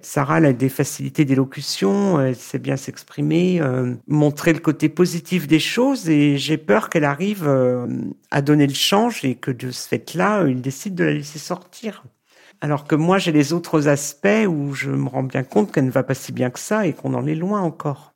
[0.00, 5.48] Sarah elle a des facilités d'élocution, elle sait bien s'exprimer, euh, montrer le côté positif
[5.48, 7.88] des choses et j'ai peur qu'elle arrive euh,
[8.30, 12.04] à donner le change et que de ce fait-là, il décide de la laisser sortir.
[12.60, 15.90] Alors que moi, j'ai les autres aspects où je me rends bien compte qu'elle ne
[15.90, 18.12] va pas si bien que ça et qu'on en est loin encore.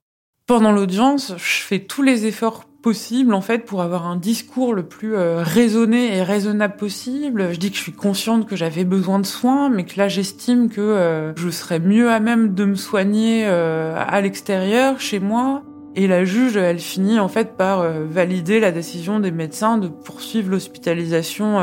[0.47, 4.83] Pendant l'audience, je fais tous les efforts possible en fait pour avoir un discours le
[4.83, 7.53] plus euh, raisonné et raisonnable possible.
[7.53, 10.69] Je dis que je suis consciente que j'avais besoin de soins, mais que là j'estime
[10.69, 15.63] que euh, je serais mieux à même de me soigner euh, à l'extérieur, chez moi.
[15.97, 20.49] Et la juge, elle finit en fait par valider la décision des médecins de poursuivre
[20.49, 21.59] l'hospitalisation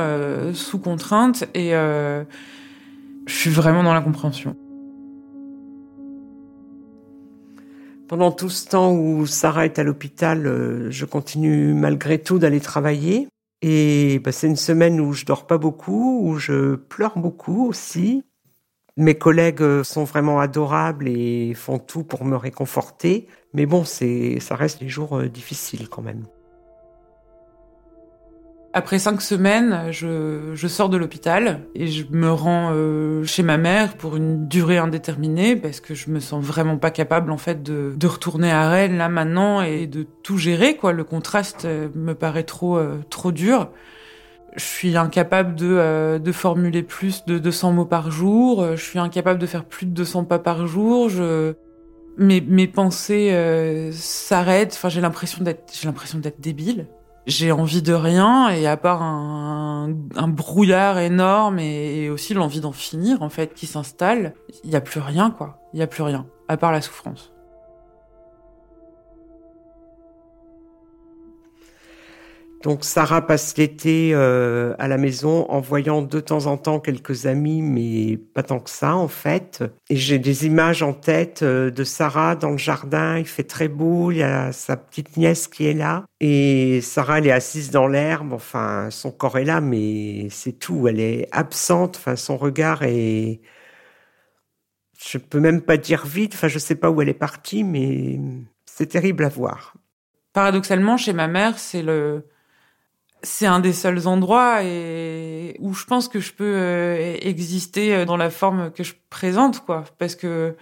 [0.54, 2.26] sous contrainte et je
[3.26, 4.58] suis vraiment dans l'incompréhension.
[8.08, 12.62] Pendant tout ce temps où Sarah est à l'hôpital, euh, je continue malgré tout d'aller
[12.62, 13.28] travailler.
[13.62, 18.24] Et bah, c'est une semaine où je dors pas beaucoup, où je pleure beaucoup aussi.
[18.96, 23.28] Mes collègues euh, sont vraiment adorables et font tout pour me réconforter.
[23.54, 26.24] Mais bon, c'est, ça reste des jours euh, difficiles quand même.
[28.74, 33.96] Après cinq semaines, je, sors de l'hôpital et je me rends euh, chez ma mère
[33.96, 38.08] pour une durée indéterminée parce que je me sens vraiment pas capable en fait de,
[38.08, 40.92] retourner à Rennes là maintenant et de tout gérer quoi.
[40.92, 43.72] Le contraste euh, me paraît trop euh, trop dur.
[44.56, 48.76] Je suis incapable de, de formuler plus de 200 mots par jour.
[48.76, 51.12] Je suis incapable de faire plus de 200 pas par jour.
[52.18, 54.74] Mes, mes pensées s'arrêtent.
[54.74, 56.88] Enfin, j'ai l'impression d'être j'ai l'impression d'être débile
[57.28, 59.90] j'ai envie de rien et à part un,
[60.28, 65.02] brouillard énorme et, aussi l'envie d'en finir en fait qui s'installe, il y a plus
[65.02, 65.60] rien quoi.
[65.74, 67.34] Il y a plus rien à part la souffrance.
[72.68, 77.26] Donc Sarah passe l'été euh, à la maison en voyant de temps en temps quelques
[77.26, 79.64] amis, mais pas tant que ça en fait.
[79.90, 83.70] Et j'ai des images en tête euh, de Sarah dans le jardin, il fait très
[83.70, 86.04] beau, il y a sa petite nièce qui est là.
[86.20, 90.90] Et Sarah, elle est assise dans l'herbe, enfin son corps est là, mais c'est tout,
[90.90, 93.40] elle est absente, enfin son regard est...
[95.00, 98.20] Je peux même pas dire vite, enfin je sais pas où elle est partie, mais
[98.66, 99.74] c'est terrible à voir.
[100.34, 102.26] Paradoxalement, chez ma mère, c'est le
[103.24, 108.18] c'est un des seuls endroits où je pense que je peux euh, exister euh, dans
[108.18, 109.84] la forme que je présente quoi.
[109.98, 110.56] Parce que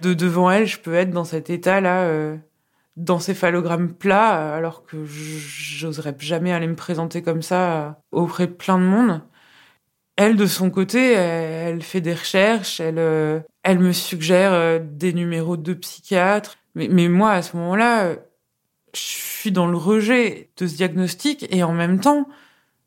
[0.00, 2.36] de devant elle je peux être dans cet état là euh,
[2.96, 8.84] d'encéphalogramme plat alors que j'oserais jamais aller me présenter comme ça auprès de plein de
[8.84, 9.22] monde.
[10.16, 15.72] Elle de son côté elle, fait des recherches elle elle me suggère des numéros de
[15.74, 18.16] psychiatre mais, mais moi à ce moment-là
[18.94, 22.28] je suis dans le rejet de ce diagnostic et en même temps,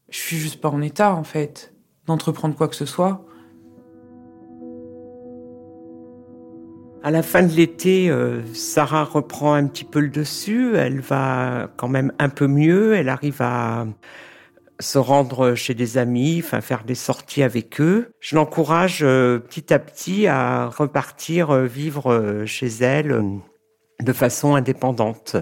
[0.10, 1.74] je suis juste pas en état, en fait,
[2.06, 3.26] d'entreprendre quoi que ce soit.
[7.04, 10.76] À la fin de l'été, euh, Sarah reprend un petit peu le dessus.
[10.76, 12.96] Elle va quand même un peu mieux.
[12.96, 13.86] Elle arrive à
[14.80, 18.10] se rendre chez des amis, enfin faire des sorties avec eux.
[18.20, 23.22] Je l'encourage euh, petit à petit à repartir euh, vivre chez elle
[24.02, 25.38] de façon indépendante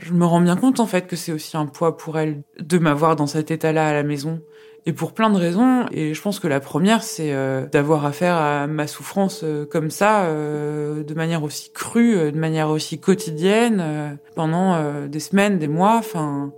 [0.00, 2.78] je me rends bien compte en fait que c'est aussi un poids pour elle de
[2.78, 4.40] m'avoir dans cet état-là à la maison.
[4.84, 5.86] Et pour plein de raisons.
[5.92, 9.90] Et je pense que la première, c'est euh, d'avoir affaire à ma souffrance euh, comme
[9.90, 15.96] ça, euh, de manière aussi crue, de manière aussi quotidienne, pendant des semaines, des mois.
[15.98, 16.52] Enfin,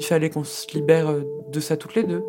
[0.00, 1.14] il fallait qu'on se libère
[1.52, 2.24] de ça toutes les deux.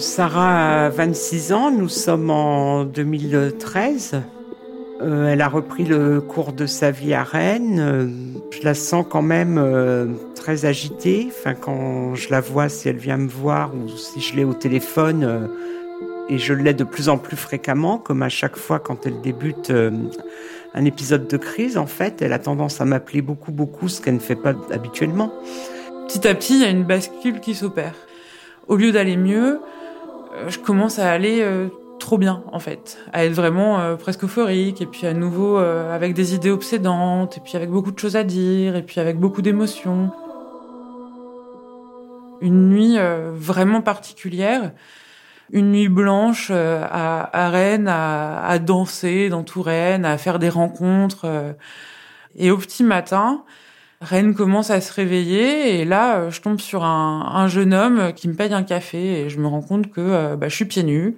[0.00, 4.22] Sarah a 26 ans, nous sommes en 2013.
[5.02, 7.80] Euh, elle a repris le cours de sa vie à Rennes.
[7.80, 8.06] Euh,
[8.50, 11.28] je la sens quand même euh, très agitée.
[11.28, 14.54] Enfin, quand je la vois, si elle vient me voir ou si je l'ai au
[14.54, 15.50] téléphone,
[16.30, 19.70] et je l'ai de plus en plus fréquemment, comme à chaque fois quand elle débute
[19.70, 24.14] un épisode de crise, en fait, elle a tendance à m'appeler beaucoup, beaucoup, ce qu'elle
[24.14, 25.30] ne fait pas habituellement.
[26.08, 27.94] Petit à petit, il y a une bascule qui s'opère.
[28.66, 29.60] Au lieu d'aller mieux,
[30.48, 34.80] je commence à aller euh, trop bien en fait, à être vraiment euh, presque euphorique
[34.80, 38.24] et puis à nouveau avec des idées obsédantes et puis avec beaucoup de choses à
[38.24, 40.10] dire et puis avec beaucoup d'émotions.
[42.40, 42.96] Une nuit
[43.34, 44.72] vraiment particulière,
[45.52, 50.48] une nuit blanche à, à, Rennes, à, à, danser dans tout Rennes, à faire des
[50.48, 51.26] rencontres.
[52.36, 53.44] et au petit matin,
[54.00, 58.14] Rennes commence à se réveiller et là, euh, je tombe sur un, un, jeune homme
[58.14, 60.64] qui me paye un café et je me rends compte que euh, bah, je suis
[60.64, 61.16] pieds nus.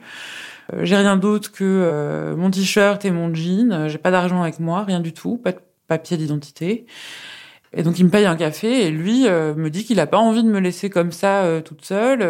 [0.72, 3.88] Euh, j'ai rien d'autre que mon t-shirt et mon jean.
[3.88, 6.86] J'ai pas d'argent avec moi, rien du tout, pas de papier d'identité.
[7.72, 10.42] Et donc il me paye un café et lui me dit qu'il a pas envie
[10.42, 12.20] de me laisser comme ça toute seule.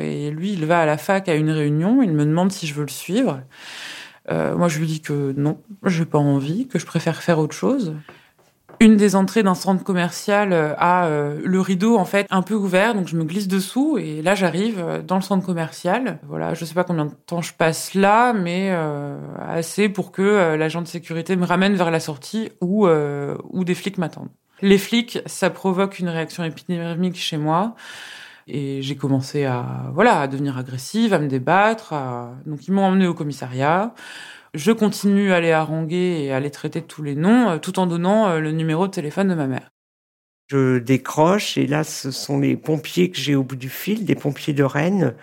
[0.00, 2.02] et lui, il va à la fac à une réunion.
[2.02, 3.42] Il me demande si je veux le suivre.
[4.28, 7.94] moi, je lui dis que non, j'ai pas envie, que je préfère faire autre chose
[8.80, 12.54] une des entrées d'un centre commercial euh, a euh, le rideau en fait un peu
[12.54, 16.18] ouvert, donc je me glisse dessous et là j'arrive euh, dans le centre commercial.
[16.28, 18.70] Voilà, je sais pas combien de temps je passe là, mais
[19.40, 23.98] assez pour que l'agent de sécurité me ramène vers la sortie où où des flics
[23.98, 24.30] m'attendent.
[24.60, 27.74] Les flics, ça provoque une réaction épidémique chez moi.
[28.46, 31.94] Et j'ai commencé à voilà à devenir agressive, à me débattre.
[32.46, 33.94] Donc ils m'ont emmené au commissariat.
[34.58, 37.86] Je continue à les haranguer et à les traiter tous les noms, euh, tout en
[37.86, 39.70] donnant euh, le numéro de téléphone de ma mère.
[40.48, 44.16] Je décroche et là, ce sont les pompiers que j'ai au bout du fil, des
[44.16, 45.14] pompiers de Rennes.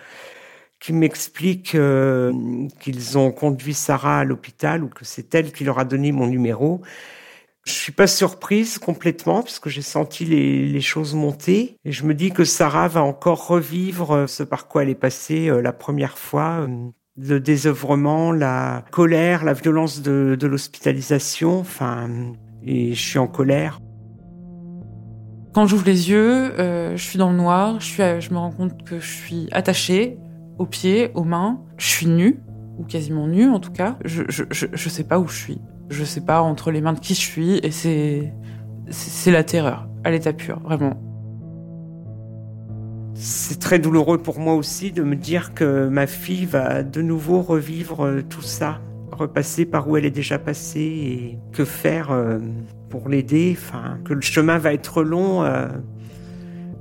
[0.80, 2.32] qui m'explique euh,
[2.80, 6.28] qu'ils ont conduit Sarah à l'hôpital ou que c'est elle qui leur a donné mon
[6.28, 6.80] numéro.
[7.66, 12.30] Je suis pas surprise complètement puisque j'ai senti les, choses monter et je me dis
[12.30, 16.66] que Sarah va encore revivre ce par quoi elle est passée la première fois,
[17.18, 21.58] le désœuvrement, la colère, la violence de, l'hospitalisation.
[21.58, 22.08] Enfin,
[22.62, 23.80] et je suis en colère.
[25.54, 28.50] Quand j'ouvre les yeux, euh, je suis dans le noir, je, suis, je me rends
[28.50, 30.18] compte que je suis attachée
[30.58, 32.40] aux pieds, aux mains, je suis nue,
[32.78, 33.96] ou quasiment nue en tout cas.
[34.04, 35.60] Je, je, je, je sais pas où je suis.
[35.88, 38.34] Je sais pas entre les mains de qui je suis, et c'est,
[38.90, 41.00] c'est la terreur, à l'état pur, vraiment.
[43.18, 47.40] C'est très douloureux pour moi aussi de me dire que ma fille va de nouveau
[47.40, 52.38] revivre euh, tout ça, repasser par où elle est déjà passée et que faire euh,
[52.90, 55.66] pour l'aider, enfin, que le chemin va être long euh,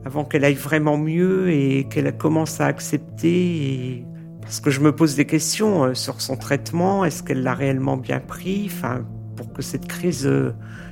[0.03, 4.05] avant qu'elle aille vraiment mieux et qu'elle commence à accepter.
[4.41, 8.19] Parce que je me pose des questions sur son traitement, est-ce qu'elle l'a réellement bien
[8.19, 9.05] pris, enfin,
[9.37, 10.29] pour que cette crise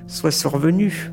[0.08, 1.12] soit survenue.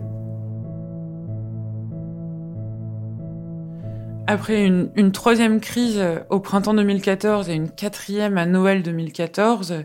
[4.31, 9.83] Après une, troisième crise au printemps 2014 et une quatrième à Noël 2014,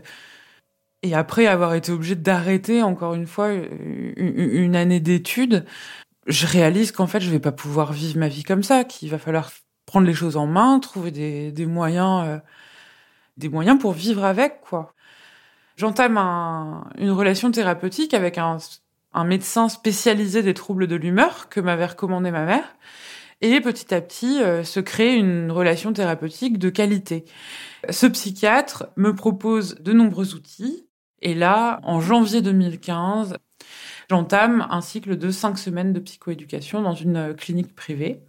[1.02, 5.64] et après avoir été obligée d'arrêter encore une fois une année d'études,
[6.28, 9.18] je réalise qu'en fait je vais pas pouvoir vivre ma vie comme ça, qu'il va
[9.18, 9.50] falloir
[9.84, 12.38] prendre les choses en main, trouver des, moyens, euh,
[13.38, 14.94] des moyens pour vivre avec quoi.
[15.76, 21.86] J'entame un, une relation thérapeutique avec un médecin spécialisé des troubles de l'humeur que m'avait
[21.86, 22.76] recommandé ma mère.
[23.40, 27.24] Et petit à petit, euh, se crée une relation thérapeutique de qualité.
[27.90, 30.86] Ce psychiatre me propose de nombreux outils
[31.22, 33.36] et là, en janvier 2015,
[34.10, 38.20] j'entame un cycle de cinq semaines de psychoéducation dans une clinique privée.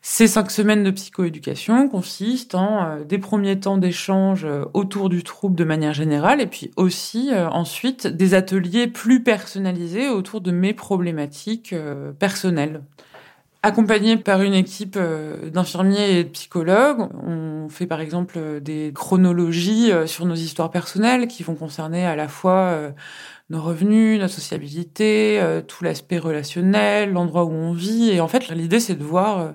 [0.00, 5.22] Ces cinq semaines de psychoéducation consistent en euh, des premiers temps d'échange euh, autour du
[5.22, 10.50] trouble de manière générale et puis aussi euh, ensuite des ateliers plus personnalisés autour de
[10.50, 11.74] mes problématiques
[12.18, 12.82] personnelles.
[13.64, 18.90] Accompagné par une équipe euh, d'infirmiers et de psychologues, on fait par exemple euh, des
[18.92, 22.76] chronologies euh, sur nos histoires personnelles qui vont concerner à la fois
[23.50, 28.10] nos revenus, notre sociabilité, tout l'aspect relationnel, l'endroit où on vit.
[28.10, 29.52] Et en fait, l'idée, c'est de voir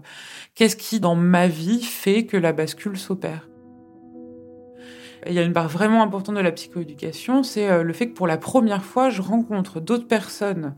[0.55, 3.49] qu'est-ce qui, dans ma vie, fait que la bascule s'opère.
[5.25, 8.27] Il y a une part vraiment importante de la psychoéducation, c'est le fait que pour
[8.27, 10.75] la première fois, je rencontre d'autres personnes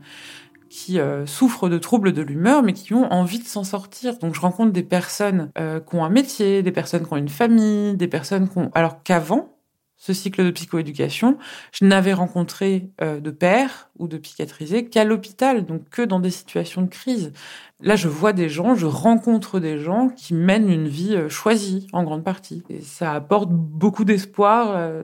[0.70, 4.16] qui euh, souffrent de troubles de l'humeur, mais qui ont envie de s'en sortir.
[4.18, 7.28] Donc je rencontre des personnes euh, qui ont un métier, des personnes qui ont une
[7.28, 8.70] famille, des personnes qui ont...
[8.72, 9.56] Alors qu'avant,
[9.96, 11.36] ce cycle de psychoéducation,
[11.72, 16.30] je n'avais rencontré euh, de pères ou de psychiatrisés qu'à l'hôpital, donc que dans des
[16.30, 17.32] situations de crise.
[17.80, 22.04] Là, je vois des gens, je rencontre des gens qui mènent une vie choisie en
[22.04, 22.62] grande partie.
[22.70, 25.02] Et ça apporte beaucoup d'espoir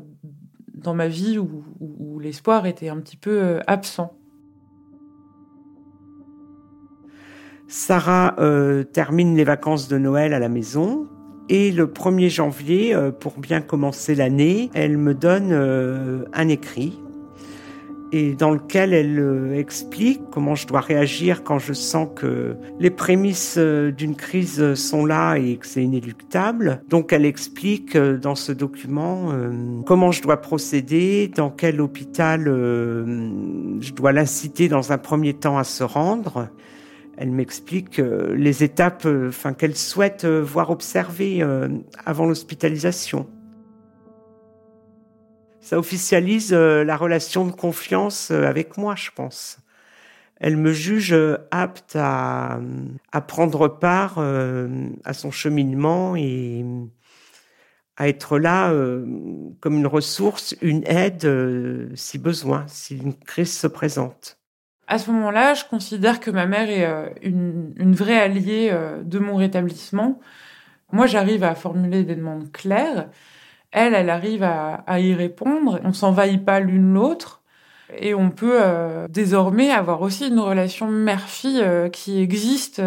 [0.75, 4.17] dans ma vie où, où l'espoir était un petit peu absent.
[7.69, 11.07] Sarah euh, termine les vacances de Noël à la maison.
[11.49, 17.01] Et le 1er janvier, euh, pour bien commencer l'année, elle me donne euh, un écrit
[18.13, 23.59] et dans lequel elle explique comment je dois réagir quand je sens que les prémices
[23.59, 26.83] d'une crise sont là et que c'est inéluctable.
[26.89, 29.33] Donc elle explique dans ce document
[29.87, 35.65] comment je dois procéder, dans quel hôpital je dois l'inciter dans un premier temps à
[35.65, 36.49] se rendre
[37.17, 41.43] elle m'explique euh, les étapes euh, qu'elle souhaite euh, voir observées
[42.05, 43.29] avant l'hospitalisation.
[45.61, 49.59] Ça officialise la relation de confiance avec moi, je pense.
[50.37, 51.17] Elle me juge
[51.51, 52.61] apte à
[53.27, 56.65] prendre part à son cheminement et
[57.97, 58.73] à être là
[59.61, 61.29] comme une ressource, une aide
[61.97, 64.36] si besoin, si une crise se présente.
[64.89, 69.03] À ce moment-là, je considère que ma mère est euh, une, une vraie alliée euh,
[69.03, 70.21] de mon rétablissement.
[70.93, 73.09] Moi, j'arrive à formuler des demandes claires.
[73.73, 75.81] Elle, elle arrive à, y répondre.
[75.83, 77.43] On s'envahit pas l'une l'autre.
[77.99, 82.81] Et on peut euh, désormais avoir aussi une relation mère-fille qui existe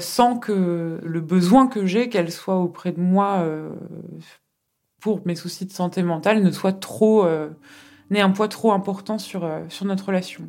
[0.00, 3.44] sans que le besoin que j'ai qu'elle soit auprès de moi
[5.00, 7.24] pour mes soucis de santé mentale ne soit trop
[8.10, 10.48] n'ait un poids trop important sur, euh, sur notre relation.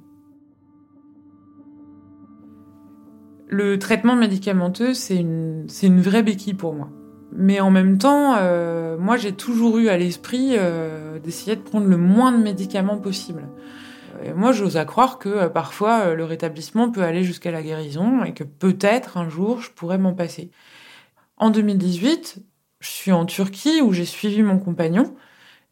[3.48, 6.90] Le traitement médicamenteux, c'est une, c'est une vraie béquille pour moi.
[7.32, 11.88] Mais en même temps, euh, moi, j'ai toujours eu à l'esprit euh, d'essayer de prendre
[11.88, 13.48] le moins de médicaments possible.
[14.36, 18.44] Moi, j'ose à croire que parfois, le rétablissement peut aller jusqu'à la guérison et que
[18.44, 20.52] peut-être un jour, je pourrais m'en passer.
[21.38, 22.44] En 2018,
[22.82, 25.16] Je suis en Turquie où j'ai suivi mon compagnon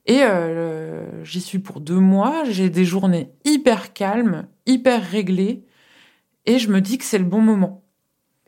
[0.08, 2.44] et euh, j'y suis pour deux mois.
[2.46, 5.66] J'ai des journées hyper calmes, hyper réglées
[6.46, 7.84] et je me dis que c'est le bon moment.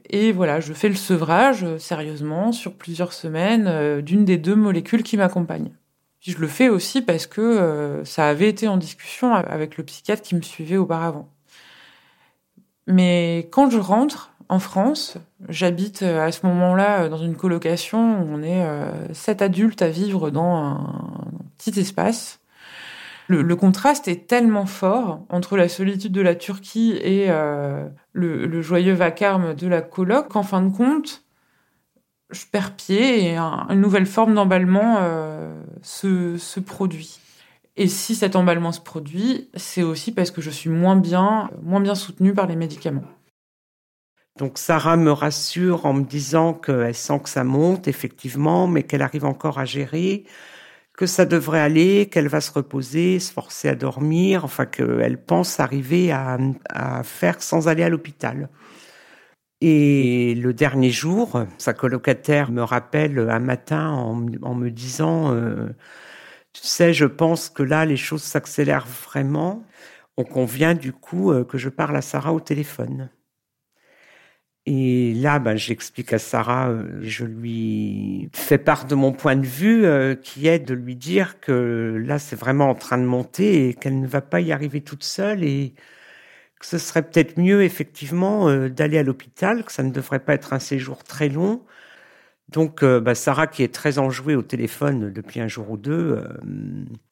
[0.10, 4.56] Et voilà, je fais le sevrage euh, sérieusement sur plusieurs semaines euh, d'une des deux
[4.56, 5.72] molécules qui m'accompagne.
[6.22, 10.36] Je le fais aussi parce que ça avait été en discussion avec le psychiatre qui
[10.36, 11.30] me suivait auparavant.
[12.88, 15.16] Mais quand je rentre en France,
[15.48, 18.68] j'habite à ce moment-là dans une colocation où on est
[19.14, 21.29] sept adultes à vivre dans un
[21.60, 22.40] petit espace.
[23.28, 27.30] Le, contraste est tellement fort entre la solitude de la Turquie et
[28.14, 31.24] le, joyeux vacarme de la coloc qu'en fin de compte,
[32.32, 34.98] je perds pied et une nouvelle forme d'emballement
[35.84, 37.20] se, se produit.
[37.80, 41.80] Et si cet emballement se produit, c'est aussi parce que je suis moins bien, moins
[41.80, 43.06] bien soutenue par les médicaments.
[44.38, 49.02] Donc Sarah me rassure en me disant qu'elle sent que ça monte effectivement, mais qu'elle
[49.02, 50.26] arrive encore à gérer,
[51.00, 55.62] que ça devrait aller, qu'elle va se reposer, se forcer à dormir, enfin qu'elle pense
[55.62, 56.38] arriver à,
[57.06, 58.50] faire sans aller à l'hôpital.
[59.62, 65.70] Et le dernier jour, sa colocataire me rappelle un matin en, me disant euh,
[66.52, 69.64] tu sais, je pense que là, les choses s'accélèrent vraiment.
[70.18, 73.10] On convient du coup euh, que je parle à Sarah au téléphone.
[74.72, 79.46] Et là, ben, j'explique à Sarah, euh, je lui fais part de mon point de
[79.48, 83.70] vue, euh, qui est de lui dire que là, c'est vraiment en train de monter
[83.70, 85.74] et qu'elle ne va pas y arriver toute seule et
[86.60, 90.54] que ce serait peut-être mieux, effectivement, d'aller à l'hôpital, que ça ne devrait pas être
[90.54, 91.64] un séjour très long,
[92.52, 96.18] donc, euh, bah, Sarah, qui est très enjouée au téléphone depuis un jour ou deux,
[96.18, 96.24] euh,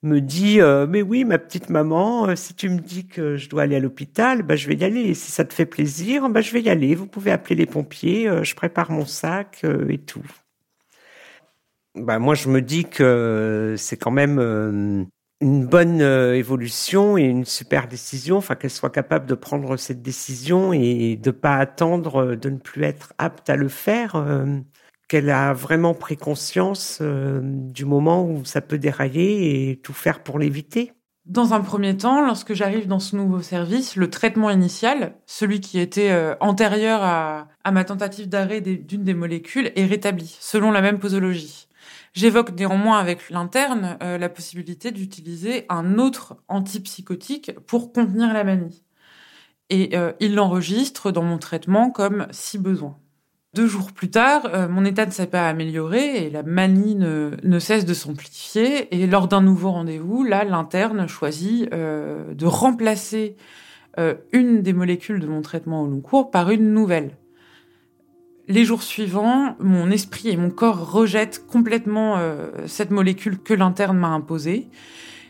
[0.02, 3.64] me dit euh, Mais oui, ma petite maman, si tu me dis que je dois
[3.64, 5.02] aller à l'hôpital, bah, je vais y aller.
[5.02, 6.96] Et si ça te fait plaisir, bah, je vais y aller.
[6.96, 10.26] Vous pouvez appeler les pompiers, je prépare mon sac et tout.
[11.94, 14.40] Bah, moi, je me dis que c'est quand même
[15.40, 20.74] une bonne évolution et une super décision, enfin qu'elle soit capable de prendre cette décision
[20.74, 24.16] et de pas attendre de ne plus être apte à le faire
[25.08, 30.22] qu'elle a vraiment pris conscience euh, du moment où ça peut dérailler et tout faire
[30.22, 30.94] pour l'éviter.
[31.26, 35.80] Dans un premier temps, lorsque j'arrive dans ce nouveau service, le traitement initial, celui qui
[35.80, 41.00] était euh, antérieur à, ma tentative d'arrêt d'une des molécules, est rétabli, selon la même
[41.00, 41.68] posologie.
[42.14, 48.84] J'évoque néanmoins avec l'interne euh, la possibilité d'utiliser un autre antipsychotique pour contenir la manie.
[49.70, 52.98] Et il l'enregistre dans mon traitement comme si besoin.
[53.58, 57.58] Deux jours plus tard, euh, mon état ne s'est pas amélioré et la manie ne,
[57.58, 58.96] cesse de s'amplifier.
[58.96, 63.36] Et lors d'un nouveau rendez-vous, là, l'interne choisit euh, de remplacer
[63.98, 67.18] euh, une des molécules de mon traitement au long cours par une nouvelle.
[68.48, 72.18] Les jours suivants, mon esprit et mon corps rejettent complètement
[72.68, 74.70] cette molécule que l'interne m'a imposée.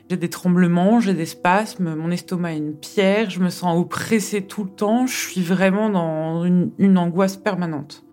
[0.09, 4.41] J'ai des tremblements, j'ai des spasmes, mon estomac est une pierre, je me sens oppressée
[4.41, 8.03] tout le temps, je suis vraiment dans une angoisse permanente.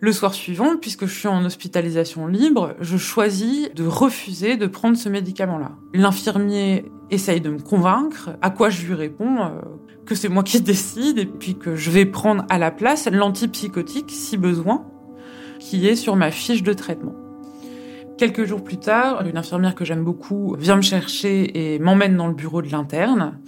[0.00, 4.96] Le soir suivant, puisque je suis en hospitalisation libre, je choisis de refuser de prendre
[4.96, 5.72] ce médicament-là.
[5.94, 9.48] L'infirmier essaye de me convaincre, à quoi je lui réponds euh,
[10.04, 14.10] que c'est moi qui décide et puis que je vais prendre à la place l'antipsychotique
[14.10, 14.84] si besoin,
[15.58, 17.14] qui est sur ma fiche de traitement.
[18.18, 22.28] Quelques jours plus tard, une infirmière que j'aime beaucoup vient me chercher et m'emmène dans
[22.28, 23.38] le bureau de l'interne.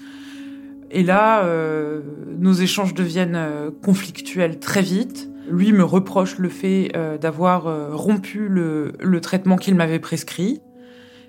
[0.91, 2.03] Et là, euh,
[2.39, 5.31] nos échanges deviennent euh, conflictuels très vite.
[5.49, 10.61] Lui me reproche le fait euh, d'avoir euh, rompu le, traitement qu'il m'avait prescrit.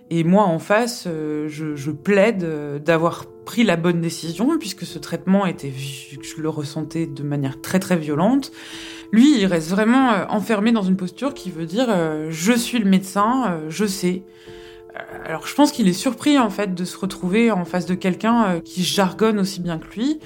[0.10, 2.46] Et moi, en face, euh, je, plaide
[2.84, 7.80] d'avoir pris la bonne décision, puisque ce traitement était, je le ressentais de manière très
[7.80, 8.52] très violente.
[9.12, 11.88] Lui, il reste vraiment enfermé dans une posture qui veut dire
[12.30, 14.24] je suis le médecin, je sais.
[15.26, 18.60] Alors je pense qu'il est surpris en fait de se retrouver en face de quelqu'un
[18.64, 20.20] qui jargonne aussi bien que lui.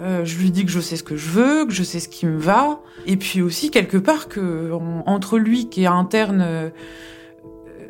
[0.00, 2.08] Euh, je lui dis que je sais ce que je veux, que je sais ce
[2.08, 4.70] qui me va, et puis aussi quelque part que
[5.06, 6.70] entre lui qui est interne euh,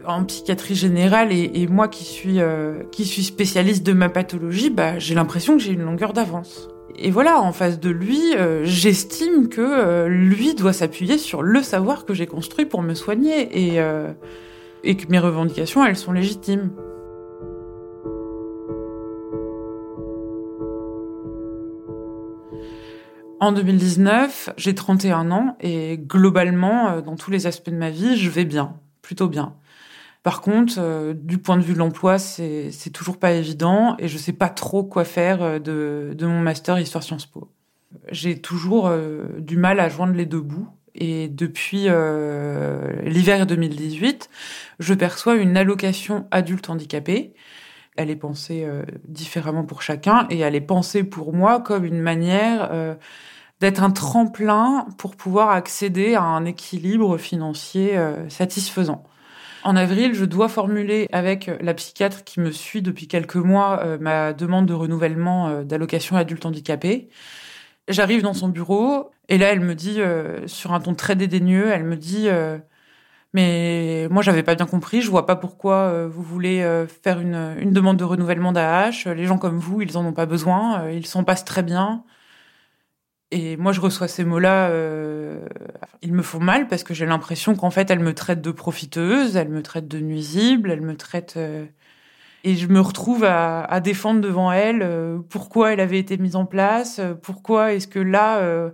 [0.05, 4.98] en psychiatrie générale et, moi qui suis euh, qui suis spécialiste de ma pathologie, bah
[4.98, 6.68] j'ai l'impression que j'ai une longueur d'avance.
[6.96, 8.34] Et voilà, en face de lui,
[8.64, 13.80] j'estime que lui doit s'appuyer sur le savoir que j'ai construit pour me soigner et
[14.84, 16.70] et que mes revendications elles sont légitimes.
[23.43, 28.16] En 2019, j'ai 31 ans et globalement, euh, dans tous les aspects de ma vie,
[28.16, 29.57] je vais bien, plutôt bien.
[30.22, 34.16] Par contre, euh, du point de vue de l'emploi, c'est toujours pas évident et je
[34.16, 37.51] sais pas trop quoi faire euh, de, mon master histoire Sciences Po.
[38.12, 38.90] J'ai toujours
[39.38, 41.88] du mal à joindre les deux bouts Et depuis
[43.05, 44.30] l'hiver 2018,
[44.78, 47.34] je perçois une allocation adulte handicapé.
[47.97, 52.01] Elle est pensée euh, différemment pour chacun et elle est pensée pour moi comme une
[52.01, 52.95] manière euh,
[53.61, 57.97] d'être un tremplin pour pouvoir accéder à un équilibre financier
[58.28, 59.05] satisfaisant.
[59.62, 64.32] En avril, je dois formuler avec la psychiatre qui me suit depuis quelques mois ma
[64.32, 67.09] demande de renouvellement d'allocation adulte handicapé.
[67.88, 71.70] J'arrive dans son bureau et là, elle me dit, euh, sur un ton très dédaigneux,
[71.70, 72.59] elle me dit, euh,
[73.33, 75.01] mais moi, j'avais pas bien compris.
[75.03, 76.62] Je vois pas pourquoi euh, vous voulez
[77.03, 79.12] faire une, une, demande de renouvellement d'AH.
[79.14, 80.91] Les gens comme vous, ils en ont pas besoin.
[80.91, 82.05] ils s'en passent très bien.
[83.30, 84.70] Et moi, je reçois ces mots-là.
[86.03, 89.37] ils me font mal parce que j'ai l'impression qu'en fait, elle me traite de profiteuse,
[89.37, 91.39] elle me traite de nuisible, elle me traite
[92.45, 96.45] et je me retrouve à, défendre devant elle euh, pourquoi elle avait été mise en
[96.45, 98.70] place, euh, pourquoi est-ce que là, euh,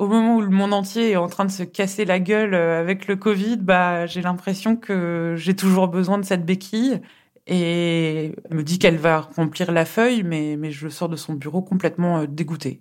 [0.00, 3.06] au moment où le monde entier est en train de se casser la gueule avec
[3.06, 7.02] le Covid, bah j'ai l'impression que j'ai toujours besoin de cette béquille.
[7.46, 11.34] Et elle me dit qu'elle va remplir la feuille, mais, mais je sors de son
[11.34, 12.80] bureau complètement dégoûtée.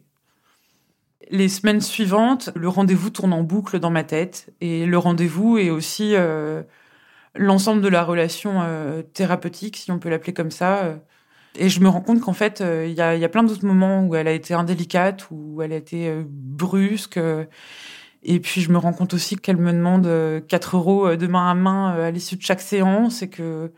[1.29, 4.53] Les semaines suivantes, le rendez-vous tourne en boucle dans ma tête.
[4.61, 6.15] Et le rendez-vous est aussi
[7.35, 10.99] l'ensemble de la relation euh, thérapeutique, si on peut l'appeler comme ça.
[11.57, 11.63] Euh.
[11.63, 14.15] Et je me rends compte qu'en fait, euh, il y, a, plein d'autres moments où
[14.15, 17.19] elle a été indélicate, où elle a été brusque.
[18.23, 20.07] et puis je me rends compte aussi qu'elle me demande
[20.47, 23.71] 4 euros de main à main à l'issue de chaque séance et que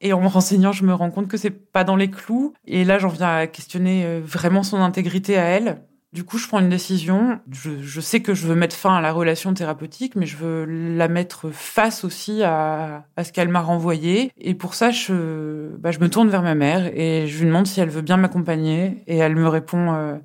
[0.00, 2.52] et en me renseignant, je me rends compte que c'est pas dans les clous.
[2.66, 5.82] Et là, j'en viens à questionner vraiment son intégrité à elle.
[6.14, 7.40] Du coup, je prends une décision.
[7.50, 11.08] Je, sais que je veux mettre fin à la relation thérapeutique, mais je veux la
[11.08, 14.30] mettre face aussi à, ce qu'elle m'a renvoyé.
[14.38, 17.66] Et pour ça, je, bah, je me tourne vers ma mère et je lui demande
[17.66, 19.02] si elle veut bien m'accompagner.
[19.08, 20.16] Et elle me répond, euh,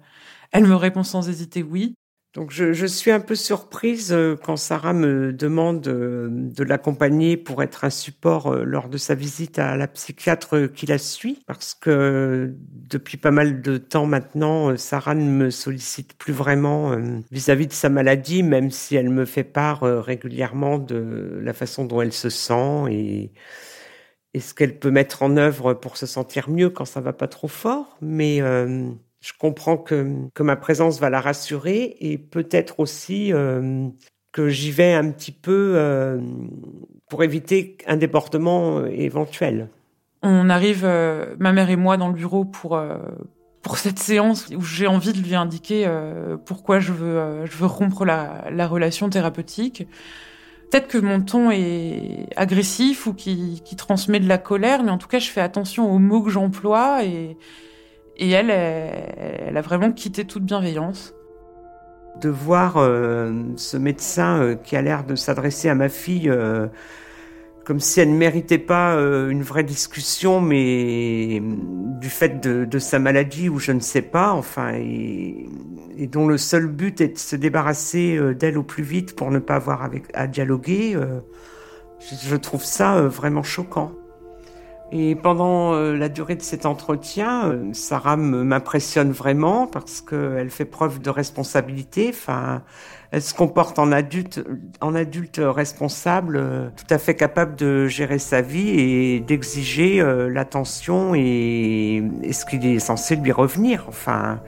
[0.52, 1.96] elle me répond sans hésiter oui.
[2.36, 7.64] Donc je, suis un peu surprise euh, quand Sarah me demande euh, de l'accompagner pour
[7.64, 11.74] être un support euh, lors de sa visite à la psychiatre qui la suit, parce
[11.74, 16.96] que depuis pas mal de temps maintenant, Sarah ne me sollicite plus vraiment
[17.32, 22.00] vis-à-vis de sa maladie, même si elle me fait part régulièrement de la façon dont
[22.00, 23.32] elle se sent et,
[24.36, 27.28] et ce qu'elle peut mettre en œuvre pour se sentir mieux quand ça va pas
[27.28, 27.98] trop fort.
[28.02, 28.40] Mais
[29.22, 33.88] je comprends que, que ma présence va la rassurer et peut-être aussi euh,
[34.32, 36.20] que j'y vais un petit peu euh,
[37.10, 39.70] pour éviter un débordement euh, éventuel.
[40.22, 42.82] On arrive, ma mère et moi, dans le bureau pour
[43.62, 45.90] pour cette séance où j'ai envie de lui indiquer
[46.46, 49.88] pourquoi je veux je veux rompre la, la relation thérapeutique.
[50.70, 54.98] Peut-être que mon ton est agressif ou qui, qui transmet de la colère, mais en
[54.98, 57.38] tout cas, je fais attention aux mots que j'emploie et
[58.20, 61.14] et elle, elle, a vraiment quitté toute bienveillance.
[62.22, 66.68] De voir euh, ce médecin euh, qui a l'air de s'adresser à ma fille euh,
[67.64, 71.40] comme si elle ne méritait pas une vraie discussion, mais
[72.02, 75.48] du fait de, sa maladie ou je ne sais pas, enfin, et,
[76.12, 79.58] dont le seul but est de se débarrasser d'elle au plus vite pour ne pas
[79.58, 80.98] avoir à dialoguer,
[82.00, 83.99] je trouve ça vraiment choquant.
[84.92, 90.66] Et pendant euh, la durée de cet entretien, euh, Sarah m'impressionne vraiment parce qu'elle fait
[90.66, 92.10] preuve de responsabilité.
[92.10, 92.64] Enfin,
[93.12, 94.44] elle se comporte en adulte,
[94.82, 101.14] en adulte responsable, euh, tout à fait capable de gérer sa vie et d'exiger l'attention
[101.14, 103.86] et, et, ce qui est censé lui revenir.
[103.88, 104.42] Enfin,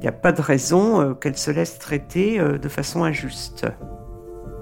[0.00, 3.66] il n'y a pas de raison qu'elle se laisse traiter de façon injuste.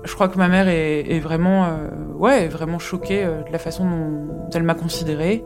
[0.05, 3.84] Je crois que ma mère est, vraiment, euh, ouais, vraiment choquée euh, de la façon
[3.84, 5.44] dont elle m'a considérée.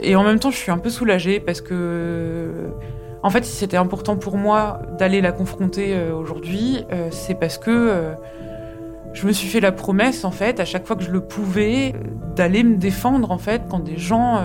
[0.00, 2.70] Et en même temps, je suis un peu soulagée parce que,
[3.22, 8.14] en fait, si c'était important pour moi d'aller la confronter euh, aujourd'hui, c'est parce que
[9.12, 11.94] je me suis fait la promesse, en fait, à chaque fois que je le pouvais,
[12.34, 14.42] d'aller me défendre, en fait, quand des gens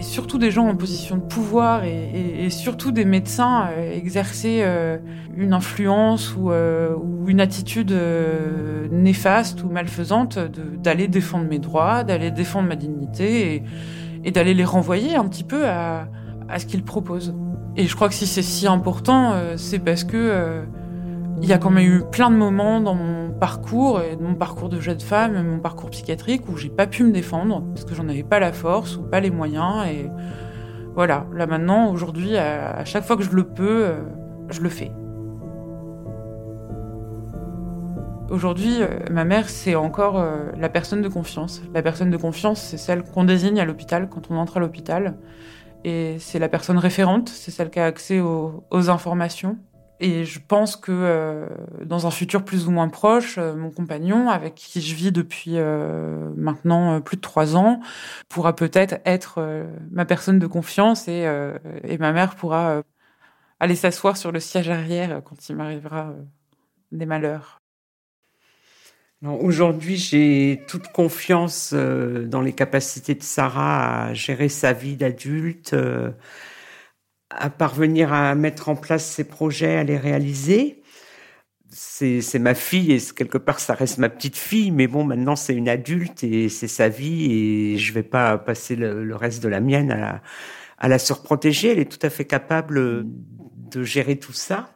[0.00, 4.96] et surtout des gens en position de pouvoir et, surtout des médecins euh, exercer euh,
[5.36, 6.96] une influence ou, euh,
[7.26, 7.94] une attitude
[8.90, 13.62] néfaste ou malfaisante d'aller défendre mes droits, d'aller défendre ma dignité
[14.24, 16.08] et, d'aller les renvoyer un petit peu à,
[16.48, 17.34] à ce qu'ils proposent.
[17.76, 20.64] Et je crois que si c'est si important, c'est parce que
[21.42, 24.80] il y a quand même eu plein de moments dans mon et mon parcours de
[24.80, 28.22] jeune femme, mon parcours psychiatrique, où j'ai pas pu me défendre parce que j'en avais
[28.22, 29.86] pas la force ou pas les moyens.
[29.86, 30.10] Et
[30.94, 34.02] voilà, là maintenant, aujourd'hui, à chaque fois que je le peux, euh,
[34.50, 34.92] je le fais.
[38.30, 41.62] Aujourd'hui, euh, ma mère, c'est encore euh, la personne de confiance.
[41.74, 45.16] La personne de confiance, c'est celle qu'on désigne à l'hôpital quand on entre à l'hôpital.
[45.84, 49.56] Et c'est la personne référente, c'est celle qui a accès aux informations,
[50.02, 51.46] Et je pense que euh,
[51.84, 55.58] dans un futur plus ou moins proche, euh, mon compagnon, avec qui je vis depuis
[55.58, 57.80] euh, maintenant plus de trois ans,
[58.30, 61.26] pourra peut-être être ma personne de confiance et,
[61.84, 62.82] et ma mère pourra
[63.58, 66.14] aller s'asseoir sur le siège arrière quand il m'arrivera
[66.92, 67.58] des malheurs.
[69.22, 75.74] Aujourd'hui, j'ai toute confiance dans les capacités de Sarah à gérer sa vie d'adulte
[77.30, 80.82] à parvenir à mettre en place ces projets, à les réaliser.
[81.72, 85.54] C'est ma fille et quelque part ça reste ma petite fille, mais bon maintenant c'est
[85.54, 89.60] une adulte et c'est sa vie et je vais pas passer le, reste de la
[89.60, 89.92] mienne
[90.78, 91.70] à la, surprotéger.
[91.70, 93.06] Elle est tout à fait capable
[93.70, 94.70] de gérer tout ça.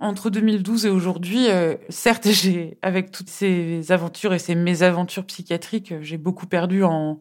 [0.00, 2.28] Entre 2012 et aujourd'hui, euh, certes,
[2.82, 7.20] avec toutes ces aventures et ces mésaventures psychiatriques, j'ai beaucoup perdu en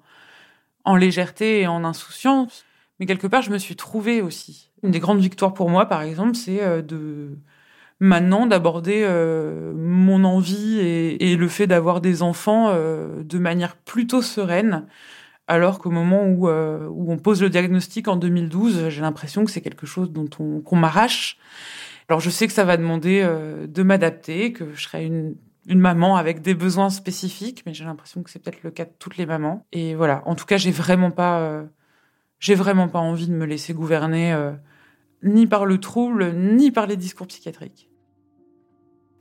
[0.86, 2.66] légèreté et en insouciance.
[3.00, 4.72] Mais quelque part, je me suis trouvée aussi.
[4.84, 7.38] Une des grandes victoires pour moi, par exemple, c'est euh, de
[8.00, 14.22] maintenant d'aborder euh, mon envie et, le fait d'avoir des enfants euh, de manière plutôt
[14.22, 14.86] sereine.
[15.48, 19.62] Alors qu'au moment où, où on pose le diagnostic en 2012, j'ai l'impression que c'est
[19.62, 21.38] quelque chose dont on qu'on m'arrache.
[22.08, 23.28] Alors je sais que ça va demander
[23.68, 25.36] de m'adapter, que je serai une,
[25.68, 28.94] une maman avec des besoins spécifiques, mais j'ai l'impression que c'est peut-être le cas de
[29.00, 29.66] toutes les mamans.
[29.74, 31.66] Et voilà, en tout cas, j'ai vraiment pas
[32.44, 34.52] j'ai vraiment pas envie de me laisser gouverner euh,
[35.24, 37.90] ni par le trouble, ni par les discours psychiatriques.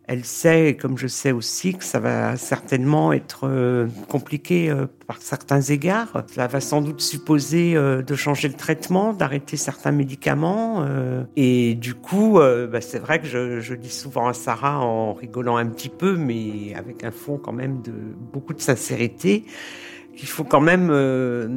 [0.08, 5.18] Elle sait, comme je sais aussi, que ça va certainement être euh, compliqué euh, par
[5.22, 6.24] certains égards.
[6.26, 10.84] Ça va sans doute supposer de changer le traitement, d'arrêter certains médicaments.
[11.36, 15.66] et du coup, bah, c'est vrai que je, dis souvent à Sarah, en rigolant un
[15.66, 17.92] petit peu, mais avec un fond quand même de
[18.32, 19.44] beaucoup de sincérité,
[20.20, 21.48] il faut quand même euh,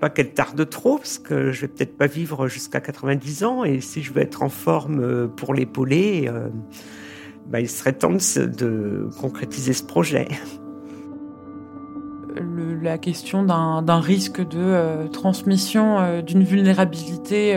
[0.00, 3.80] pas qu'elle tarde trop, parce que je vais peut-être pas vivre jusqu'à 90 ans, et
[3.80, 6.48] si je veux être en forme euh, pour l'épauler, euh,
[7.48, 10.28] bah, il serait temps de, concrétiser ce projet.
[12.82, 17.56] la question d'un risque de transmission d'une vulnérabilité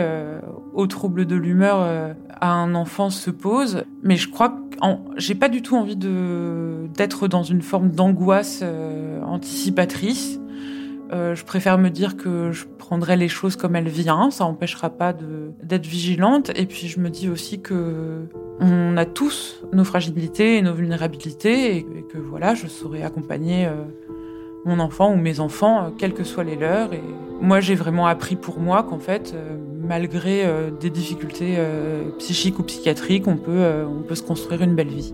[0.72, 4.56] aux troubles de l'humeur à un enfant se pose, mais je crois que
[5.16, 10.38] j'ai pas du tout envie de d'être dans une forme d'angoisse euh, anticipatrice.
[11.12, 14.90] Euh, je préfère me dire que je prendrai les choses comme elles viennent, ça empêchera
[14.90, 15.14] pas
[15.62, 16.50] d'être vigilante.
[16.56, 18.28] Et puis je me dis aussi que
[18.60, 23.84] on a tous nos fragilités et nos vulnérabilités, et, que voilà, je saurais accompagner euh,
[24.64, 26.92] mon enfant ou mes enfants, quelles que soient les leurs.
[26.92, 27.02] Et
[27.40, 29.34] moi, j'ai vraiment appris pour moi qu'en fait,
[29.86, 34.88] malgré euh, des difficultés euh, psychiques ou psychiatriques, euh, on peut se construire une belle
[34.88, 35.12] vie.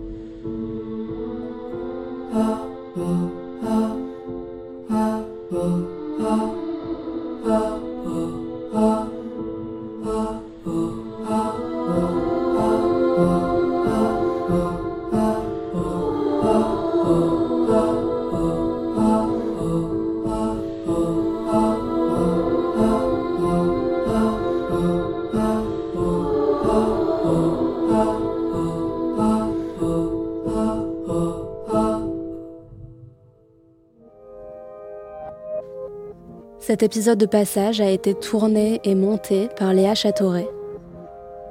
[36.73, 40.47] Cet épisode de passage a été tourné et monté par Léa Châteauret.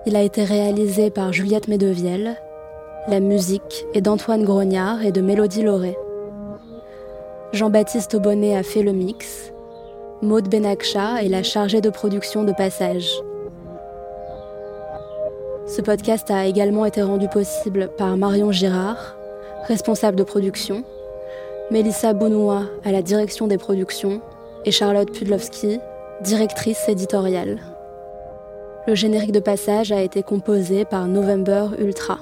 [0.05, 2.35] Il a été réalisé par Juliette Medevielle.
[3.07, 5.97] La musique est d'Antoine Grognard et de Mélodie Lauré.
[7.53, 9.53] Jean-Baptiste Aubonnet a fait le mix.
[10.23, 13.09] Maude Benakcha est la chargée de production de passage.
[15.69, 19.15] Ce podcast a également été rendu possible par Marion Girard,
[19.69, 20.83] responsable de production,
[21.71, 24.21] Mélissa Bounoua à la direction des productions
[24.65, 25.79] et Charlotte Pudlowski,
[26.23, 27.59] directrice éditoriale.
[28.87, 32.19] Le générique de passage a été composé par November Ultra.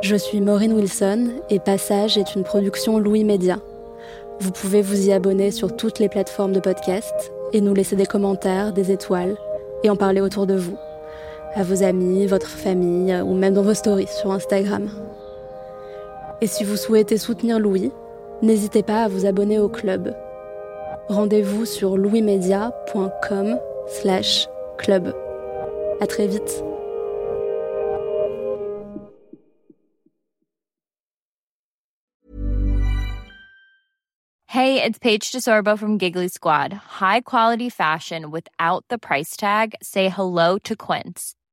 [0.00, 3.58] Je suis Maureen Wilson et Passage est une production Louis Média.
[4.40, 8.06] Vous pouvez vous y abonner sur toutes les plateformes de podcast et nous laisser des
[8.06, 9.36] commentaires, des étoiles
[9.84, 10.76] et en parler autour de vous,
[11.54, 14.88] à vos amis, votre famille ou même dans vos stories sur Instagram.
[16.40, 17.92] Et si vous souhaitez soutenir Louis,
[18.42, 20.12] n'hésitez pas à vous abonner au club
[21.08, 24.46] rendez-vous sur louismedia.com slash
[24.78, 25.14] club.
[26.00, 26.62] À très vite.
[34.46, 36.74] Hey, it's Paige DeSorbo from Giggly Squad.
[36.74, 39.74] High quality fashion without the price tag.
[39.82, 41.34] Say hello to Quince.